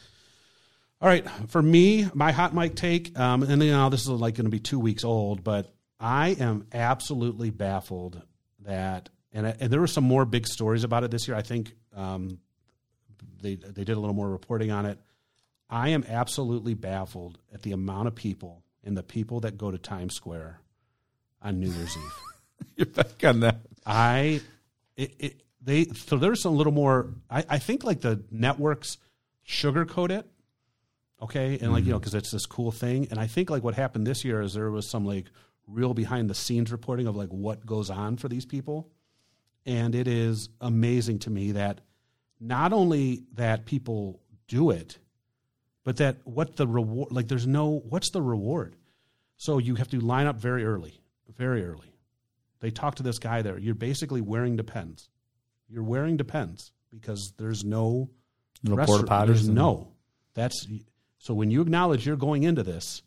[1.01, 4.35] all right, for me, my hot mic take, um, and you know this is like
[4.35, 8.21] going to be two weeks old, but I am absolutely baffled
[8.61, 11.35] that, and and there were some more big stories about it this year.
[11.35, 12.39] I think um,
[13.41, 14.99] they they did a little more reporting on it.
[15.69, 19.77] I am absolutely baffled at the amount of people and the people that go to
[19.77, 20.59] Times Square
[21.41, 22.13] on New Year's Eve.
[22.75, 23.61] You're back on that.
[23.85, 24.41] I
[24.95, 28.97] it, it they so there's a little more I, I think like the networks
[29.47, 30.25] sugarcoat it
[31.21, 33.73] okay and like you know because it's this cool thing and I think like what
[33.73, 35.25] happened this year is there was some like
[35.67, 38.89] real behind the scenes reporting of like what goes on for these people
[39.65, 41.82] and it is amazing to me that
[42.39, 44.97] not only that people do it
[45.84, 48.76] but that what the reward like there's no what's the reward
[49.38, 50.99] so you have to line up very early
[51.38, 51.93] very early
[52.63, 53.58] they talk to this guy there.
[53.58, 55.10] You're basically wearing depends.
[55.67, 58.10] You're wearing depends because there's no
[58.65, 59.91] porta There's no.
[60.34, 60.65] That's
[61.17, 63.04] so when you acknowledge you're going into this,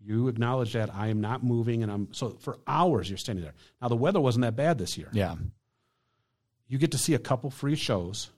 [0.00, 3.54] you acknowledge that I am not moving and I'm so for hours you're standing there.
[3.80, 5.08] Now the weather wasn't that bad this year.
[5.12, 5.34] Yeah.
[6.68, 8.30] You get to see a couple free shows.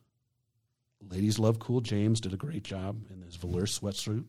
[1.10, 4.24] Ladies Love Cool James did a great job in his velour sweatsuit.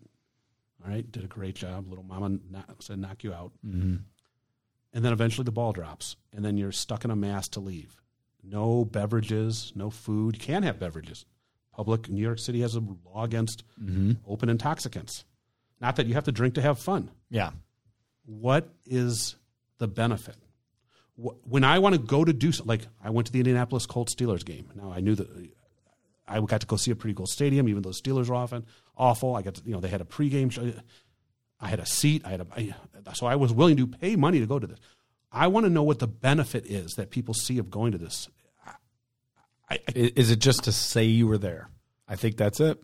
[0.83, 1.87] All right, did a great job.
[1.87, 3.51] Little Mama knock, said knock you out.
[3.65, 3.95] Mm-hmm.
[4.93, 7.95] and then eventually the ball drops, and then you're stuck in a mass to leave.
[8.43, 10.35] No beverages, no food.
[10.35, 11.25] You can't have beverages.
[11.73, 14.11] Public New York City has a law against Mm-hmm.
[14.27, 15.25] open intoxicants.
[15.81, 17.09] Not that you have to drink to have fun.
[17.29, 17.51] Yeah.
[18.25, 19.35] What is
[19.79, 20.35] the benefit?
[21.21, 23.85] Wh- When I want to go to do something, like I went to the Indianapolis
[23.85, 24.69] Colts Steelers game.
[24.75, 25.27] Now I knew that
[26.27, 28.65] I got to go see a pretty cool stadium, even though Steelers were often
[28.97, 29.35] awful.
[29.35, 30.71] I got to, you know they had a pregame show.
[31.59, 32.23] I had a seat.
[32.25, 34.79] I had a I, so I was willing to pay money to go to this.
[35.31, 38.27] I want to know what the benefit is that people see of going to this.
[39.69, 41.69] I, I- Is it just to say you were there?
[42.07, 42.79] I think that's it.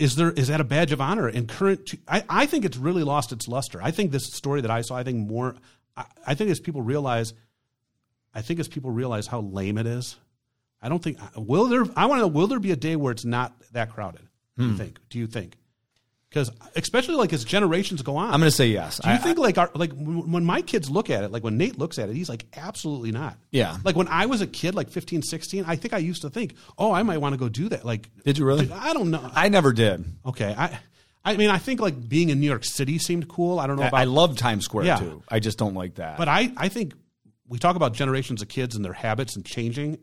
[0.00, 1.28] Is there is that a badge of honor?
[1.28, 3.80] In current I, I think it's really lost its luster.
[3.82, 5.54] I think this story that i saw i think more
[5.96, 7.34] I, I think as people realize
[8.34, 10.16] i think as people realize how lame it is
[10.80, 13.12] i don't think will there i want to know will there be a day where
[13.12, 14.22] it's not that crowded
[14.56, 14.76] do you hmm.
[14.76, 15.56] think do you think
[16.30, 18.98] because especially like as generations go on I'm going to say yes.
[18.98, 21.58] do you I- think like our like when my kids look at it like when
[21.58, 23.76] nate looks at it he's like absolutely not Yeah.
[23.84, 26.54] like when i was a kid like 15 16 i think i used to think
[26.78, 28.70] oh i might want to go do that like Did you really?
[28.72, 30.04] i don't know I never did.
[30.24, 30.78] Okay, I,
[31.24, 33.58] I mean, I think like being in New York City seemed cool.
[33.60, 34.96] I don't know I, about, I love Times Square Yeah.
[34.96, 35.22] too.
[35.28, 36.16] I just don't like that.
[36.16, 36.94] but I, I think
[37.46, 39.98] we talk about generations of kids and their habits and changing.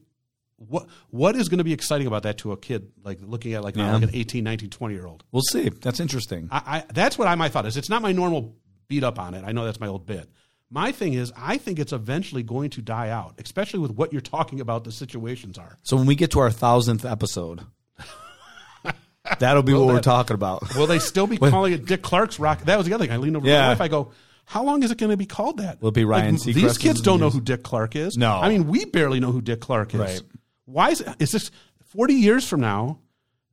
[0.58, 3.64] What, what is going to be exciting about that to a kid like looking at
[3.64, 3.94] like, Yeah.
[3.94, 5.24] like an 18, 19, 20 year old?
[5.32, 5.70] we'll see.
[5.70, 6.50] That's interesting.
[6.52, 7.78] I, I, that's what I my thought is.
[7.78, 8.56] It's not my normal
[8.88, 9.44] beat up on it.
[9.46, 10.28] I know that's my old bit.
[10.70, 14.20] My thing is, I think it's eventually going to die out, especially with what you're
[14.22, 14.84] talking about.
[14.84, 15.78] The situations are.
[15.84, 17.62] So when we get to our thousandth episode,
[19.40, 20.64] that'll be what we're talking about.
[20.76, 22.62] Will they still be calling it Dick Clark's Rock?
[22.64, 23.14] That was the other thing.
[23.14, 23.62] I leaned over to Yeah.
[23.62, 23.82] my wife.
[23.82, 24.12] I go,
[24.46, 26.78] "How long is it going to be called that?" Will be Ryan Like, Seacrest These
[26.78, 28.18] kids don't know who Dick Clark is.
[28.18, 28.36] No.
[28.36, 30.00] I mean we barely know who Dick Clark is.
[30.00, 30.22] Right.
[30.68, 31.10] Why is it?
[31.20, 31.52] Is this
[31.86, 33.00] forty years from now?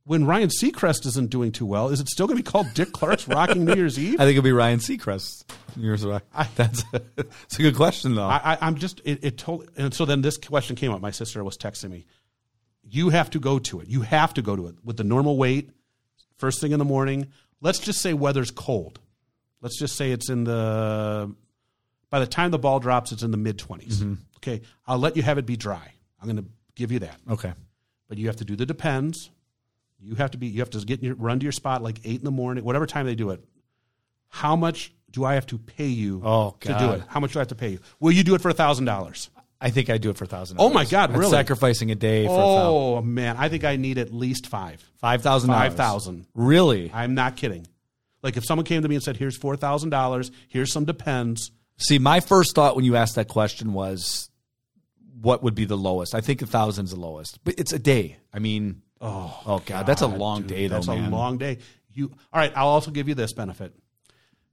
[0.03, 2.91] When Ryan Seacrest isn't doing too well, is it still going to be called Dick
[2.91, 4.13] Clark's Rocking New Year's Eve?
[4.19, 5.45] I think it'll be Ryan Seacrest.
[5.75, 6.19] Years away.
[6.55, 6.83] That's
[7.17, 8.27] it's a good question though.
[8.27, 11.01] I, I, I'm just it, it told, and so then this question came up.
[11.01, 12.05] My sister was texting me.
[12.83, 13.87] You have to go to it.
[13.87, 15.71] You have to go to it with the normal weight,
[16.37, 17.27] First thing in the morning.
[17.61, 18.99] Let's just say weather's cold.
[19.61, 21.33] Let's just say it's in the.
[22.09, 23.95] By the time the ball drops, it's in the mid 20s.
[23.95, 24.13] Mm-hmm.
[24.37, 25.93] Okay, I'll let you have it be dry.
[26.21, 27.53] I'm going to give you that, okay.
[28.07, 29.29] but you have to do the depends.
[29.99, 30.47] You have to be.
[30.47, 32.63] You have to get in your, run to your spot like eight in the morning,
[32.63, 33.43] whatever time they do it.
[34.29, 37.03] How much do I have to pay you Oh, to do it?
[37.07, 37.79] How much do I have to pay you?
[37.99, 39.29] Will you do it for a thousand dollars?
[39.61, 40.57] I think I do it for a thousand.
[40.59, 41.31] Oh, my God, That's really?
[41.31, 42.35] Sacrificing a day for.
[42.37, 44.83] Oh man, I think I need at least five.
[44.97, 45.49] five thousand.
[45.49, 46.27] Five thousand.
[46.35, 46.91] Really?
[46.93, 47.65] I'm not kidding.
[48.21, 50.29] Like if someone came to me and said, "Here's four thousand dollars.
[50.49, 54.29] Here's some depends." See, my first thought when you asked that question was,
[55.21, 56.13] what would be the lowest?
[56.15, 58.17] I think a thousand's the lowest, but it's a day.
[58.33, 61.05] I mean, oh, oh God, that's a long Dude, day though, That's man.
[61.05, 61.59] a long day.
[61.93, 62.51] You all right?
[62.55, 63.73] I'll also give you this benefit.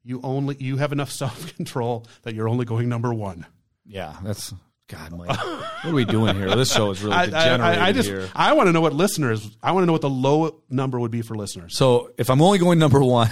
[0.05, 3.47] You only you have enough self control that you're only going number one.
[3.87, 4.55] yeah, that's
[4.89, 5.29] God, Mike.
[5.29, 6.55] what are we doing here?
[6.55, 8.29] This show is really I, I, I, I just here.
[8.35, 9.57] I want to know what listeners.
[9.63, 11.77] I want to know what the low number would be for listeners.
[11.77, 13.31] So if I'm only going number one,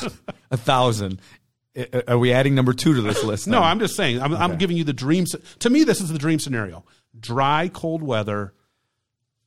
[0.50, 1.20] a thousand.
[2.08, 3.46] Are we adding number two to this list?
[3.46, 3.60] No.
[3.62, 4.20] I'm just saying.
[4.20, 5.24] I'm, I'm giving you the dream.
[5.60, 6.84] To me, this is the dream scenario:
[7.18, 8.54] dry, cold weather.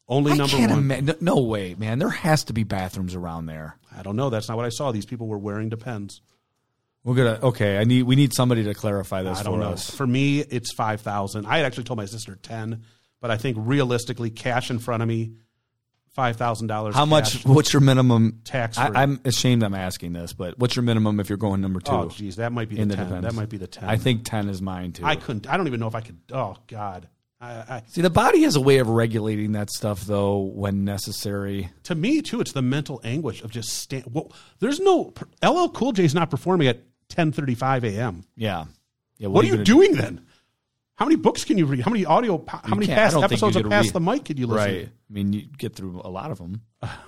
[0.07, 1.05] Only I number one.
[1.05, 1.97] no, no way, man.
[1.97, 3.77] There has to be bathrooms around there.
[3.95, 4.29] I don't know.
[4.29, 4.91] That's not what I saw.
[4.91, 6.21] These people were wearing Depends.
[7.03, 7.77] We're gonna okay.
[7.77, 9.71] I need we need somebody to clarify this I for don't know.
[9.71, 9.89] us.
[9.89, 11.45] For me, it's five thousand.
[11.45, 12.83] I had actually told my sister ten,
[13.19, 15.33] but I think realistically, cash in front of me,
[16.13, 16.95] five thousand dollars.
[16.95, 17.43] How much?
[17.45, 21.29] What's your minimum Tax I, I'm ashamed I'm asking this, but what's your minimum if
[21.29, 21.91] you're going number two?
[21.91, 23.05] Oh, geez, that might be the the ten.
[23.05, 23.27] Depends?
[23.27, 23.89] That might be the ten.
[23.89, 25.05] I think ten is mine too.
[25.05, 25.47] I couldn't.
[25.47, 26.19] I don't even know if I could.
[26.31, 27.09] Oh God.
[27.41, 31.69] I, I, See, the body has a way of regulating that stuff though when necessary.
[31.83, 34.05] to me too, it's the mental anguish of just stand.
[34.09, 38.23] Well, there's no LL Cool J is not performing at 10:35 a.m.
[38.35, 38.65] Yeah.
[39.17, 39.27] Yeah.
[39.27, 40.25] What, are you doing then?
[41.03, 41.81] How many books can you read?
[41.81, 42.41] How many audio?
[42.47, 44.73] How many past episodes of Past read- the Mic could you listen?
[44.73, 44.87] Right.
[44.87, 46.61] I mean, you get through a lot of them.
[46.81, 46.89] to?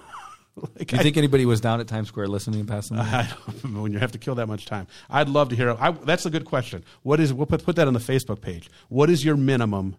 [0.57, 2.99] Like, Do you think anybody was down at Times Square listening past them?
[3.01, 3.27] I
[3.61, 4.87] don't know when you have to kill that much time.
[5.09, 5.71] I'd love to hear.
[5.77, 6.85] I, that's a good question.
[7.03, 7.33] What is?
[7.33, 8.69] We'll put put that on the Facebook page.
[8.87, 9.97] What is your minimum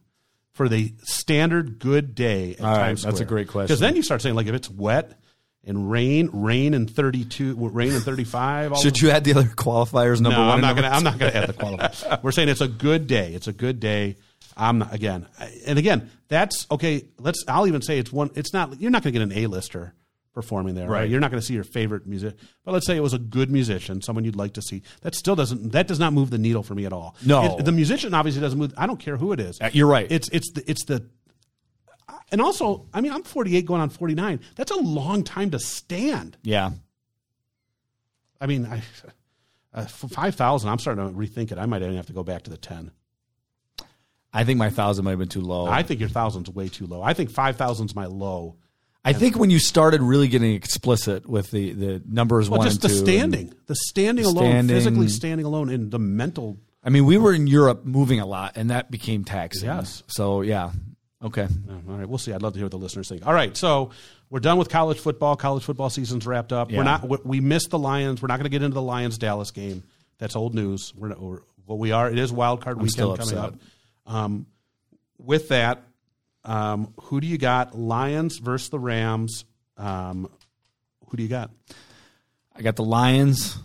[0.53, 3.13] for the standard good day at All right, Times Square?
[3.13, 3.67] that's a great question.
[3.67, 5.19] Because then you start saying like if it's wet
[5.67, 8.77] and rain, rain and thirty two, rain and thirty five.
[8.79, 10.21] Should you add the other qualifiers?
[10.21, 10.55] Number No, one.
[10.55, 10.95] I'm not going to.
[10.97, 12.23] I'm not going to add the qualifiers.
[12.23, 13.33] We're saying it's a good day.
[13.35, 14.17] It's a good day.
[14.57, 15.27] I'm not again,
[15.67, 16.11] and again.
[16.29, 17.05] That's okay.
[17.19, 17.45] Let's.
[17.47, 18.31] I'll even say it's one.
[18.35, 18.81] It's not.
[18.81, 19.93] You're not going to get an A-lister
[20.33, 20.87] performing there.
[20.89, 21.01] Right.
[21.01, 21.11] Right.
[21.11, 22.37] You're not going to see your favorite music.
[22.65, 24.83] But let's say it was a good musician, someone you'd like to see.
[25.03, 25.73] That still doesn't.
[25.73, 27.17] That does not move the needle for me at all.
[27.25, 27.57] No.
[27.59, 28.73] It- the musician obviously doesn't move.
[28.77, 29.59] I don't care who it is.
[29.61, 30.07] Uh, you're right.
[30.11, 31.07] It's it's the it's the.
[32.33, 34.41] And also, I mean, I'm 48 going on 49.
[34.57, 36.37] That's a long time to stand.
[36.43, 36.71] Yeah.
[38.41, 38.83] I mean, I,
[39.73, 41.59] uh, 5,000, I'm starting to rethink it.
[41.59, 42.91] I might even have to go back to the 10.
[44.33, 45.67] I think my thousand might have been too low.
[45.67, 47.01] I think your thousand's way too low.
[47.03, 48.57] I think 5,000's my low.
[49.03, 52.83] I think when you started really getting explicit with the, the numbers Well, one just
[52.83, 54.77] the standing, the standing alone, Standing.
[54.77, 56.59] physically standing alone, and the mental.
[56.83, 59.69] I mean, we were in Europe moving a lot, and that became taxing.
[59.69, 60.03] Yes.
[60.09, 60.73] So yeah.
[61.25, 61.49] Okay.
[61.71, 62.33] Oh, all right, we'll see.
[62.33, 63.27] I'd love to hear what the listeners think.
[63.27, 63.91] All right, so
[64.29, 65.35] we're done with college football.
[65.35, 66.71] College football season's wrapped up.
[66.71, 66.79] Yeah.
[66.79, 67.27] We're not.
[67.27, 68.21] We missed the Lions.
[68.21, 69.83] We're not going to get into the Lions Dallas game.
[70.19, 70.93] That's old news.
[70.95, 72.11] We're, not, we're what we are.
[72.11, 73.55] It is wild card weekend still coming up.
[74.07, 74.47] Um,
[75.19, 75.83] with that,
[76.45, 77.77] um, who do you got?
[77.77, 79.45] Lions versus the Rams.
[79.79, 80.31] Um,
[81.09, 81.51] who do you got?
[82.55, 83.59] I got the Lions,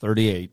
[0.00, 0.52] thirty-eight,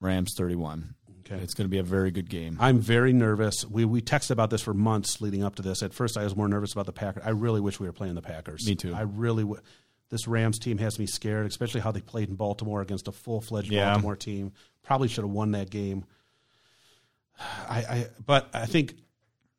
[0.00, 0.94] Rams, thirty-one.
[1.34, 1.42] Okay.
[1.42, 2.56] It's going to be a very good game.
[2.60, 3.64] I'm very nervous.
[3.64, 5.82] We we texted about this for months leading up to this.
[5.82, 7.22] At first, I was more nervous about the Packers.
[7.26, 8.66] I really wish we were playing the Packers.
[8.66, 8.94] Me too.
[8.94, 9.42] I really.
[9.44, 9.60] W-
[10.10, 13.40] this Rams team has me scared, especially how they played in Baltimore against a full
[13.40, 13.90] fledged Yeah.
[13.90, 14.52] Baltimore team.
[14.82, 16.04] Probably should have won that game.
[17.68, 18.94] I, I but I think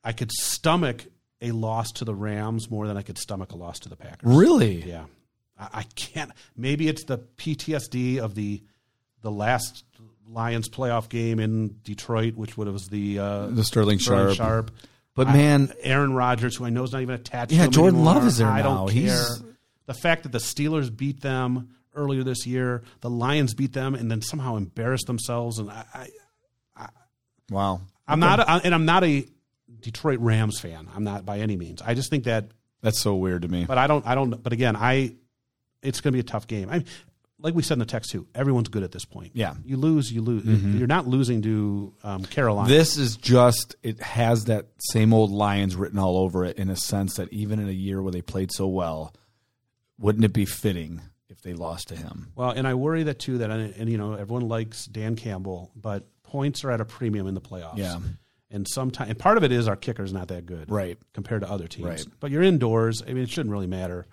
[0.04, 1.06] I could stomach
[1.42, 4.34] a loss to the Rams more than I could stomach a loss to the Packers.
[4.34, 4.82] Really?
[4.84, 5.06] Yeah,
[5.60, 6.32] I, I can't.
[6.56, 8.64] Maybe it's the PTSD of the
[9.22, 9.84] the last
[10.28, 14.36] Lions playoff game in Detroit, which would was the uh, The Sterling Sharpe.
[14.36, 14.72] Sharpe.
[15.16, 17.52] But I- man, Aaron Rodgers, who I know is not even attached.
[17.52, 18.16] Yeah, Jordan anymore.
[18.16, 18.86] Love is there I now.
[18.86, 19.02] don't care.
[19.02, 19.44] He's-
[19.86, 24.10] The fact that the Steelers beat them earlier this year, the Lions beat them, and
[24.12, 26.10] then somehow embarrassed themselves, and I,
[26.76, 26.88] I
[27.50, 27.82] wow.
[28.08, 29.26] I'm not, a, and I'm not a
[29.80, 30.88] Detroit Rams fan.
[30.96, 31.82] I'm not by any means.
[31.82, 32.50] I just think that
[32.82, 33.66] That's so weird to me.
[33.66, 34.06] but I don't.
[34.06, 34.42] I don't.
[34.42, 35.16] But again, I.
[35.82, 36.70] It's going to be a tough game.
[36.72, 36.84] I
[37.46, 38.28] like we said in the text too.
[38.34, 39.32] Everyone's good at this point.
[39.36, 39.54] Yeah.
[39.64, 40.44] You lose, you lose.
[40.46, 42.68] You're not losing to um, Carolina.
[42.68, 46.76] This is just it has that same old Lions written all over it in a
[46.76, 49.14] sense that even in a year where they played so well,
[50.00, 52.32] wouldn't it be fitting if they lost to him?
[52.36, 53.38] well, and I worry that too.
[53.38, 57.28] That and, and you know everyone likes Dan Campbell, but points are at a premium
[57.28, 57.78] in the playoffs.
[57.78, 58.00] Yeah.
[58.52, 60.98] And sometimes, and part of it is our kicker's not that good, Right.
[61.14, 61.88] compared to other teams.
[61.88, 62.06] Right.
[62.20, 63.02] But you're indoors.
[63.02, 64.06] I mean, it shouldn't really matter.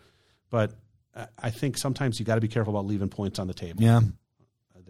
[0.50, 0.72] But
[1.38, 3.82] I- think sometimes you got to be careful about leaving points on the table.
[3.82, 4.00] Yeah.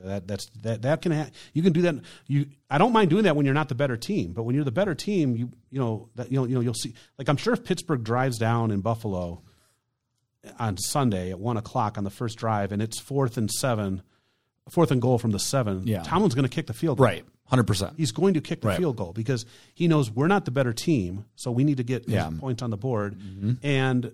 [0.05, 1.95] That that's that that can ha- you can do that.
[2.27, 4.65] You I don't mind doing that when you're not the better team, but when you're
[4.65, 6.95] the better team, you you know that you know you know you'll see.
[7.19, 9.43] Like I'm sure if Pittsburgh drives down in Buffalo
[10.59, 14.03] on Sunday at one o'clock on the first drive, and it's fourth and seven
[14.71, 16.03] fourth and goal from the seven, Yeah.
[16.03, 17.07] Tomlin's going to kick the field goal.
[17.07, 17.25] Right.
[17.47, 17.95] Hundred percent.
[17.97, 18.79] He's going to kick the Right.
[18.79, 19.45] field goal because
[19.75, 22.25] he knows we're not the better team, so we need to get Yeah.
[22.27, 22.39] Mm-hmm.
[22.39, 23.17] points on the board,
[23.63, 24.13] and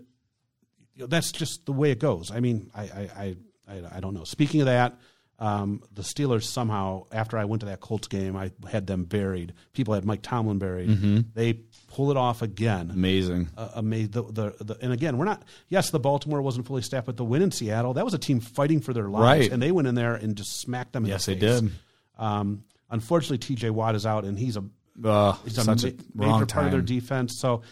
[0.99, 2.31] you know, that's just the way it goes.
[2.31, 3.37] I mean, I I,
[3.69, 4.25] I, I, don't know.
[4.25, 4.99] Speaking of that,
[5.39, 9.55] um, the Steelers somehow after I went to that Colts game, I had them buried.
[9.73, 10.89] People had Mike Tomlin buried.
[10.91, 11.21] Mm-hmm.
[11.35, 12.91] They pull it off again.
[12.91, 13.49] Amazing.
[13.57, 17.07] Uh, amazed the, the, the and again we're not yes the Baltimore wasn't fully staffed
[17.07, 19.53] but the win in Seattle that was a team fighting for their lives Right.
[19.53, 21.71] and they went in there and just smacked them in Yes, the they did.
[22.19, 23.71] Um, unfortunately, T.J.
[23.71, 24.65] Watt is out, and he's a
[25.05, 27.39] Uh, he's a ma- a major wrong part of their defense.
[27.39, 27.63] So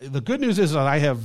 [0.00, 1.20] the good news is that I have,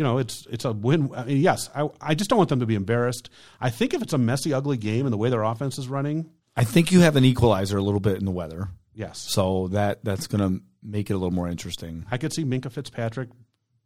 [0.00, 1.10] you know, it's it's a win.
[1.14, 3.28] I mean, yes, I I just don't want them to be embarrassed.
[3.60, 6.30] I think if it's a messy, ugly game and the way their offense is running,
[6.56, 10.02] I think you have an equalizer a little bit in the weather, yes, so that
[10.02, 12.06] that's going to make it a little more interesting.
[12.10, 13.28] I could see Minkah Fitzpatrick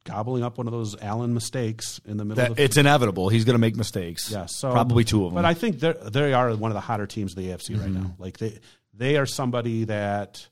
[0.05, 3.29] gobbling up one of those Allen mistakes in the middle That of the it's inevitable.
[3.31, 4.31] He's going to make mistakes.
[4.31, 5.43] Yeah, so probably two of them.
[5.43, 7.89] But I think they they are one of the hotter teams of the AFC right
[7.91, 8.03] Mm-hmm.
[8.05, 8.15] now.
[8.21, 8.61] Like they
[8.93, 10.47] they are somebody that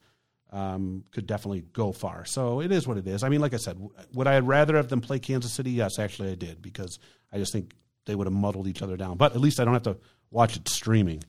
[0.53, 2.25] um, could definitely go far.
[2.25, 3.23] So it is what it is.
[3.23, 3.79] I mean, like I said,
[4.13, 5.71] would I rather have them play Kansas City?
[5.71, 6.99] Yes, actually, I did because
[7.33, 7.75] I just think
[8.05, 9.17] they would have muddled each other down.
[9.17, 9.97] But at least I don't have to
[10.31, 11.25] watch it streaming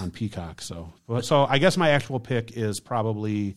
[0.00, 0.62] on Peacock.
[0.62, 3.56] So, so I guess my actual pick is probably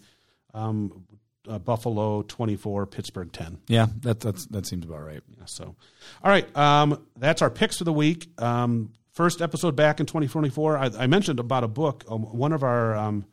[0.53, 1.05] um,
[1.47, 3.59] uh, Buffalo twenty four, Pittsburgh ten.
[3.67, 5.21] yeah, that that's that seems about right.
[5.37, 5.75] Yeah, so,
[6.23, 8.27] all right, um, that's our picks for the week.
[8.41, 10.77] Um, first episode back in 2024.
[10.77, 12.03] I, I mentioned about a book.
[12.09, 13.25] Um, one of our um,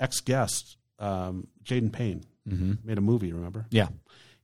[0.00, 2.24] ex guests, um, Jaden Payne,
[2.84, 3.32] made a movie.
[3.32, 3.66] Remember?
[3.70, 3.88] Yeah,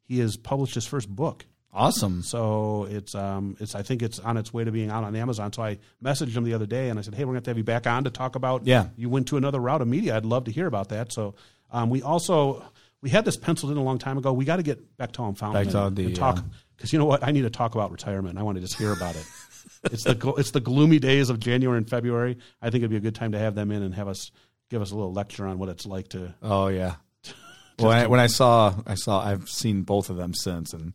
[0.03, 1.47] He has published his first book.
[1.73, 2.23] awesome.
[2.23, 5.53] So it's um it's I think it's on its way to being out on Amazon.
[5.53, 7.45] So I messaged him the other day and I said, hey, we're going to have
[7.45, 8.67] to have you back on to talk about.
[8.67, 8.89] Yeah.
[8.97, 10.17] you went to another route of media.
[10.17, 11.13] I'd love to hear about that.
[11.13, 11.35] So
[11.73, 12.63] um, we also
[13.03, 14.33] we had this penciled in a long time ago.
[14.33, 16.45] We got to get Bechtel and Fountain Bechtel, and, the, and talk
[16.77, 18.39] because you know what I need to talk about retirement.
[18.39, 19.27] I want to just hear about it.
[19.85, 22.39] it's the it's the gloomy days of January and February.
[22.63, 24.31] I think it'd be a good time to have them in and have us
[24.71, 26.97] give us a little lecture on what it's like to Oh yeah.
[27.79, 30.93] when I, when I saw I saw I've seen both of them since and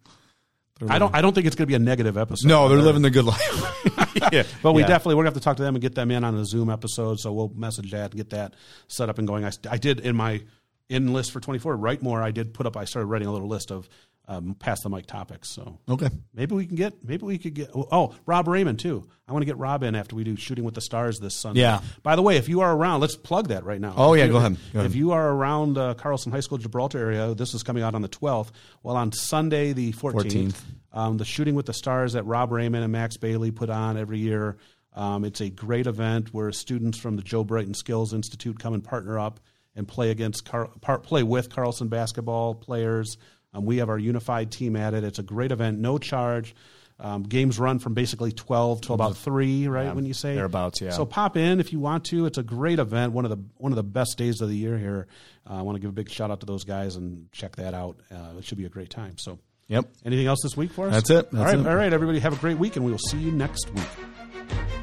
[0.87, 1.13] I don't.
[1.13, 2.47] I don't think it's going to be a negative episode.
[2.47, 4.05] no they're uh, living the good life.
[4.31, 4.87] yeah, but we Yeah.
[4.87, 6.69] definitely we're gonna have to talk to them and get them in on a Zoom
[6.69, 7.19] episode.
[7.19, 8.53] So we'll message that and get that
[8.87, 9.43] set up and going.
[9.43, 10.41] I, I did in my
[10.87, 11.75] in list for twenty four.
[11.75, 12.23] Write more.
[12.23, 12.77] I did put up.
[12.77, 13.89] I started writing a little list of
[14.29, 15.49] um, pass the mic topics.
[15.49, 16.09] So okay.
[16.33, 17.03] maybe we can get.
[17.03, 17.71] Maybe we could get.
[17.73, 19.09] Oh, Rob Raymond too.
[19.27, 21.61] I want to get Rob in after we do shooting with the stars this Sunday.
[21.61, 21.81] Yeah.
[22.03, 23.93] By the way, if you are around, let's plug that right now.
[23.97, 24.57] Oh, yeah, go ahead.
[24.71, 24.89] Go ahead.
[24.89, 28.01] If you are around uh, Carlson High School, Gibraltar area, this is coming out on
[28.01, 28.51] the twelfth.
[28.83, 30.63] Well, on Sunday the fourteenth,
[30.93, 34.19] um, the shooting with the stars that Rob Raymond and Max Bailey put on every
[34.19, 34.57] year.
[34.93, 38.83] Um, it's a great event where students from the Joe Brighton Skills Institute come and
[38.83, 39.39] partner up
[39.75, 40.69] and play against Car-
[41.03, 43.17] play with Carlson basketball players.
[43.53, 45.03] Um, we have our unified team at it.
[45.03, 46.55] It's a great event, no charge.
[47.01, 49.95] Um, games run from basically twelve till about three, right?
[49.95, 50.91] when you say thereabouts, yeah.
[50.91, 52.25] So pop in if you want to.
[52.25, 53.13] It's a great event.
[53.13, 55.07] One of the one of the best days of the year here.
[55.49, 57.73] Uh, I want to give a big shout out to those guys and check that
[57.73, 58.01] out.
[58.11, 59.17] Uh, it should be a great time.
[59.17, 59.39] So.
[59.69, 59.85] Yep.
[60.03, 60.93] Anything else this week for us?
[60.93, 61.15] That's it.
[61.15, 61.59] all That's right.
[61.59, 61.67] it.
[61.67, 61.93] All right.
[61.93, 64.78] Everybody have a great week, and we will see you next week.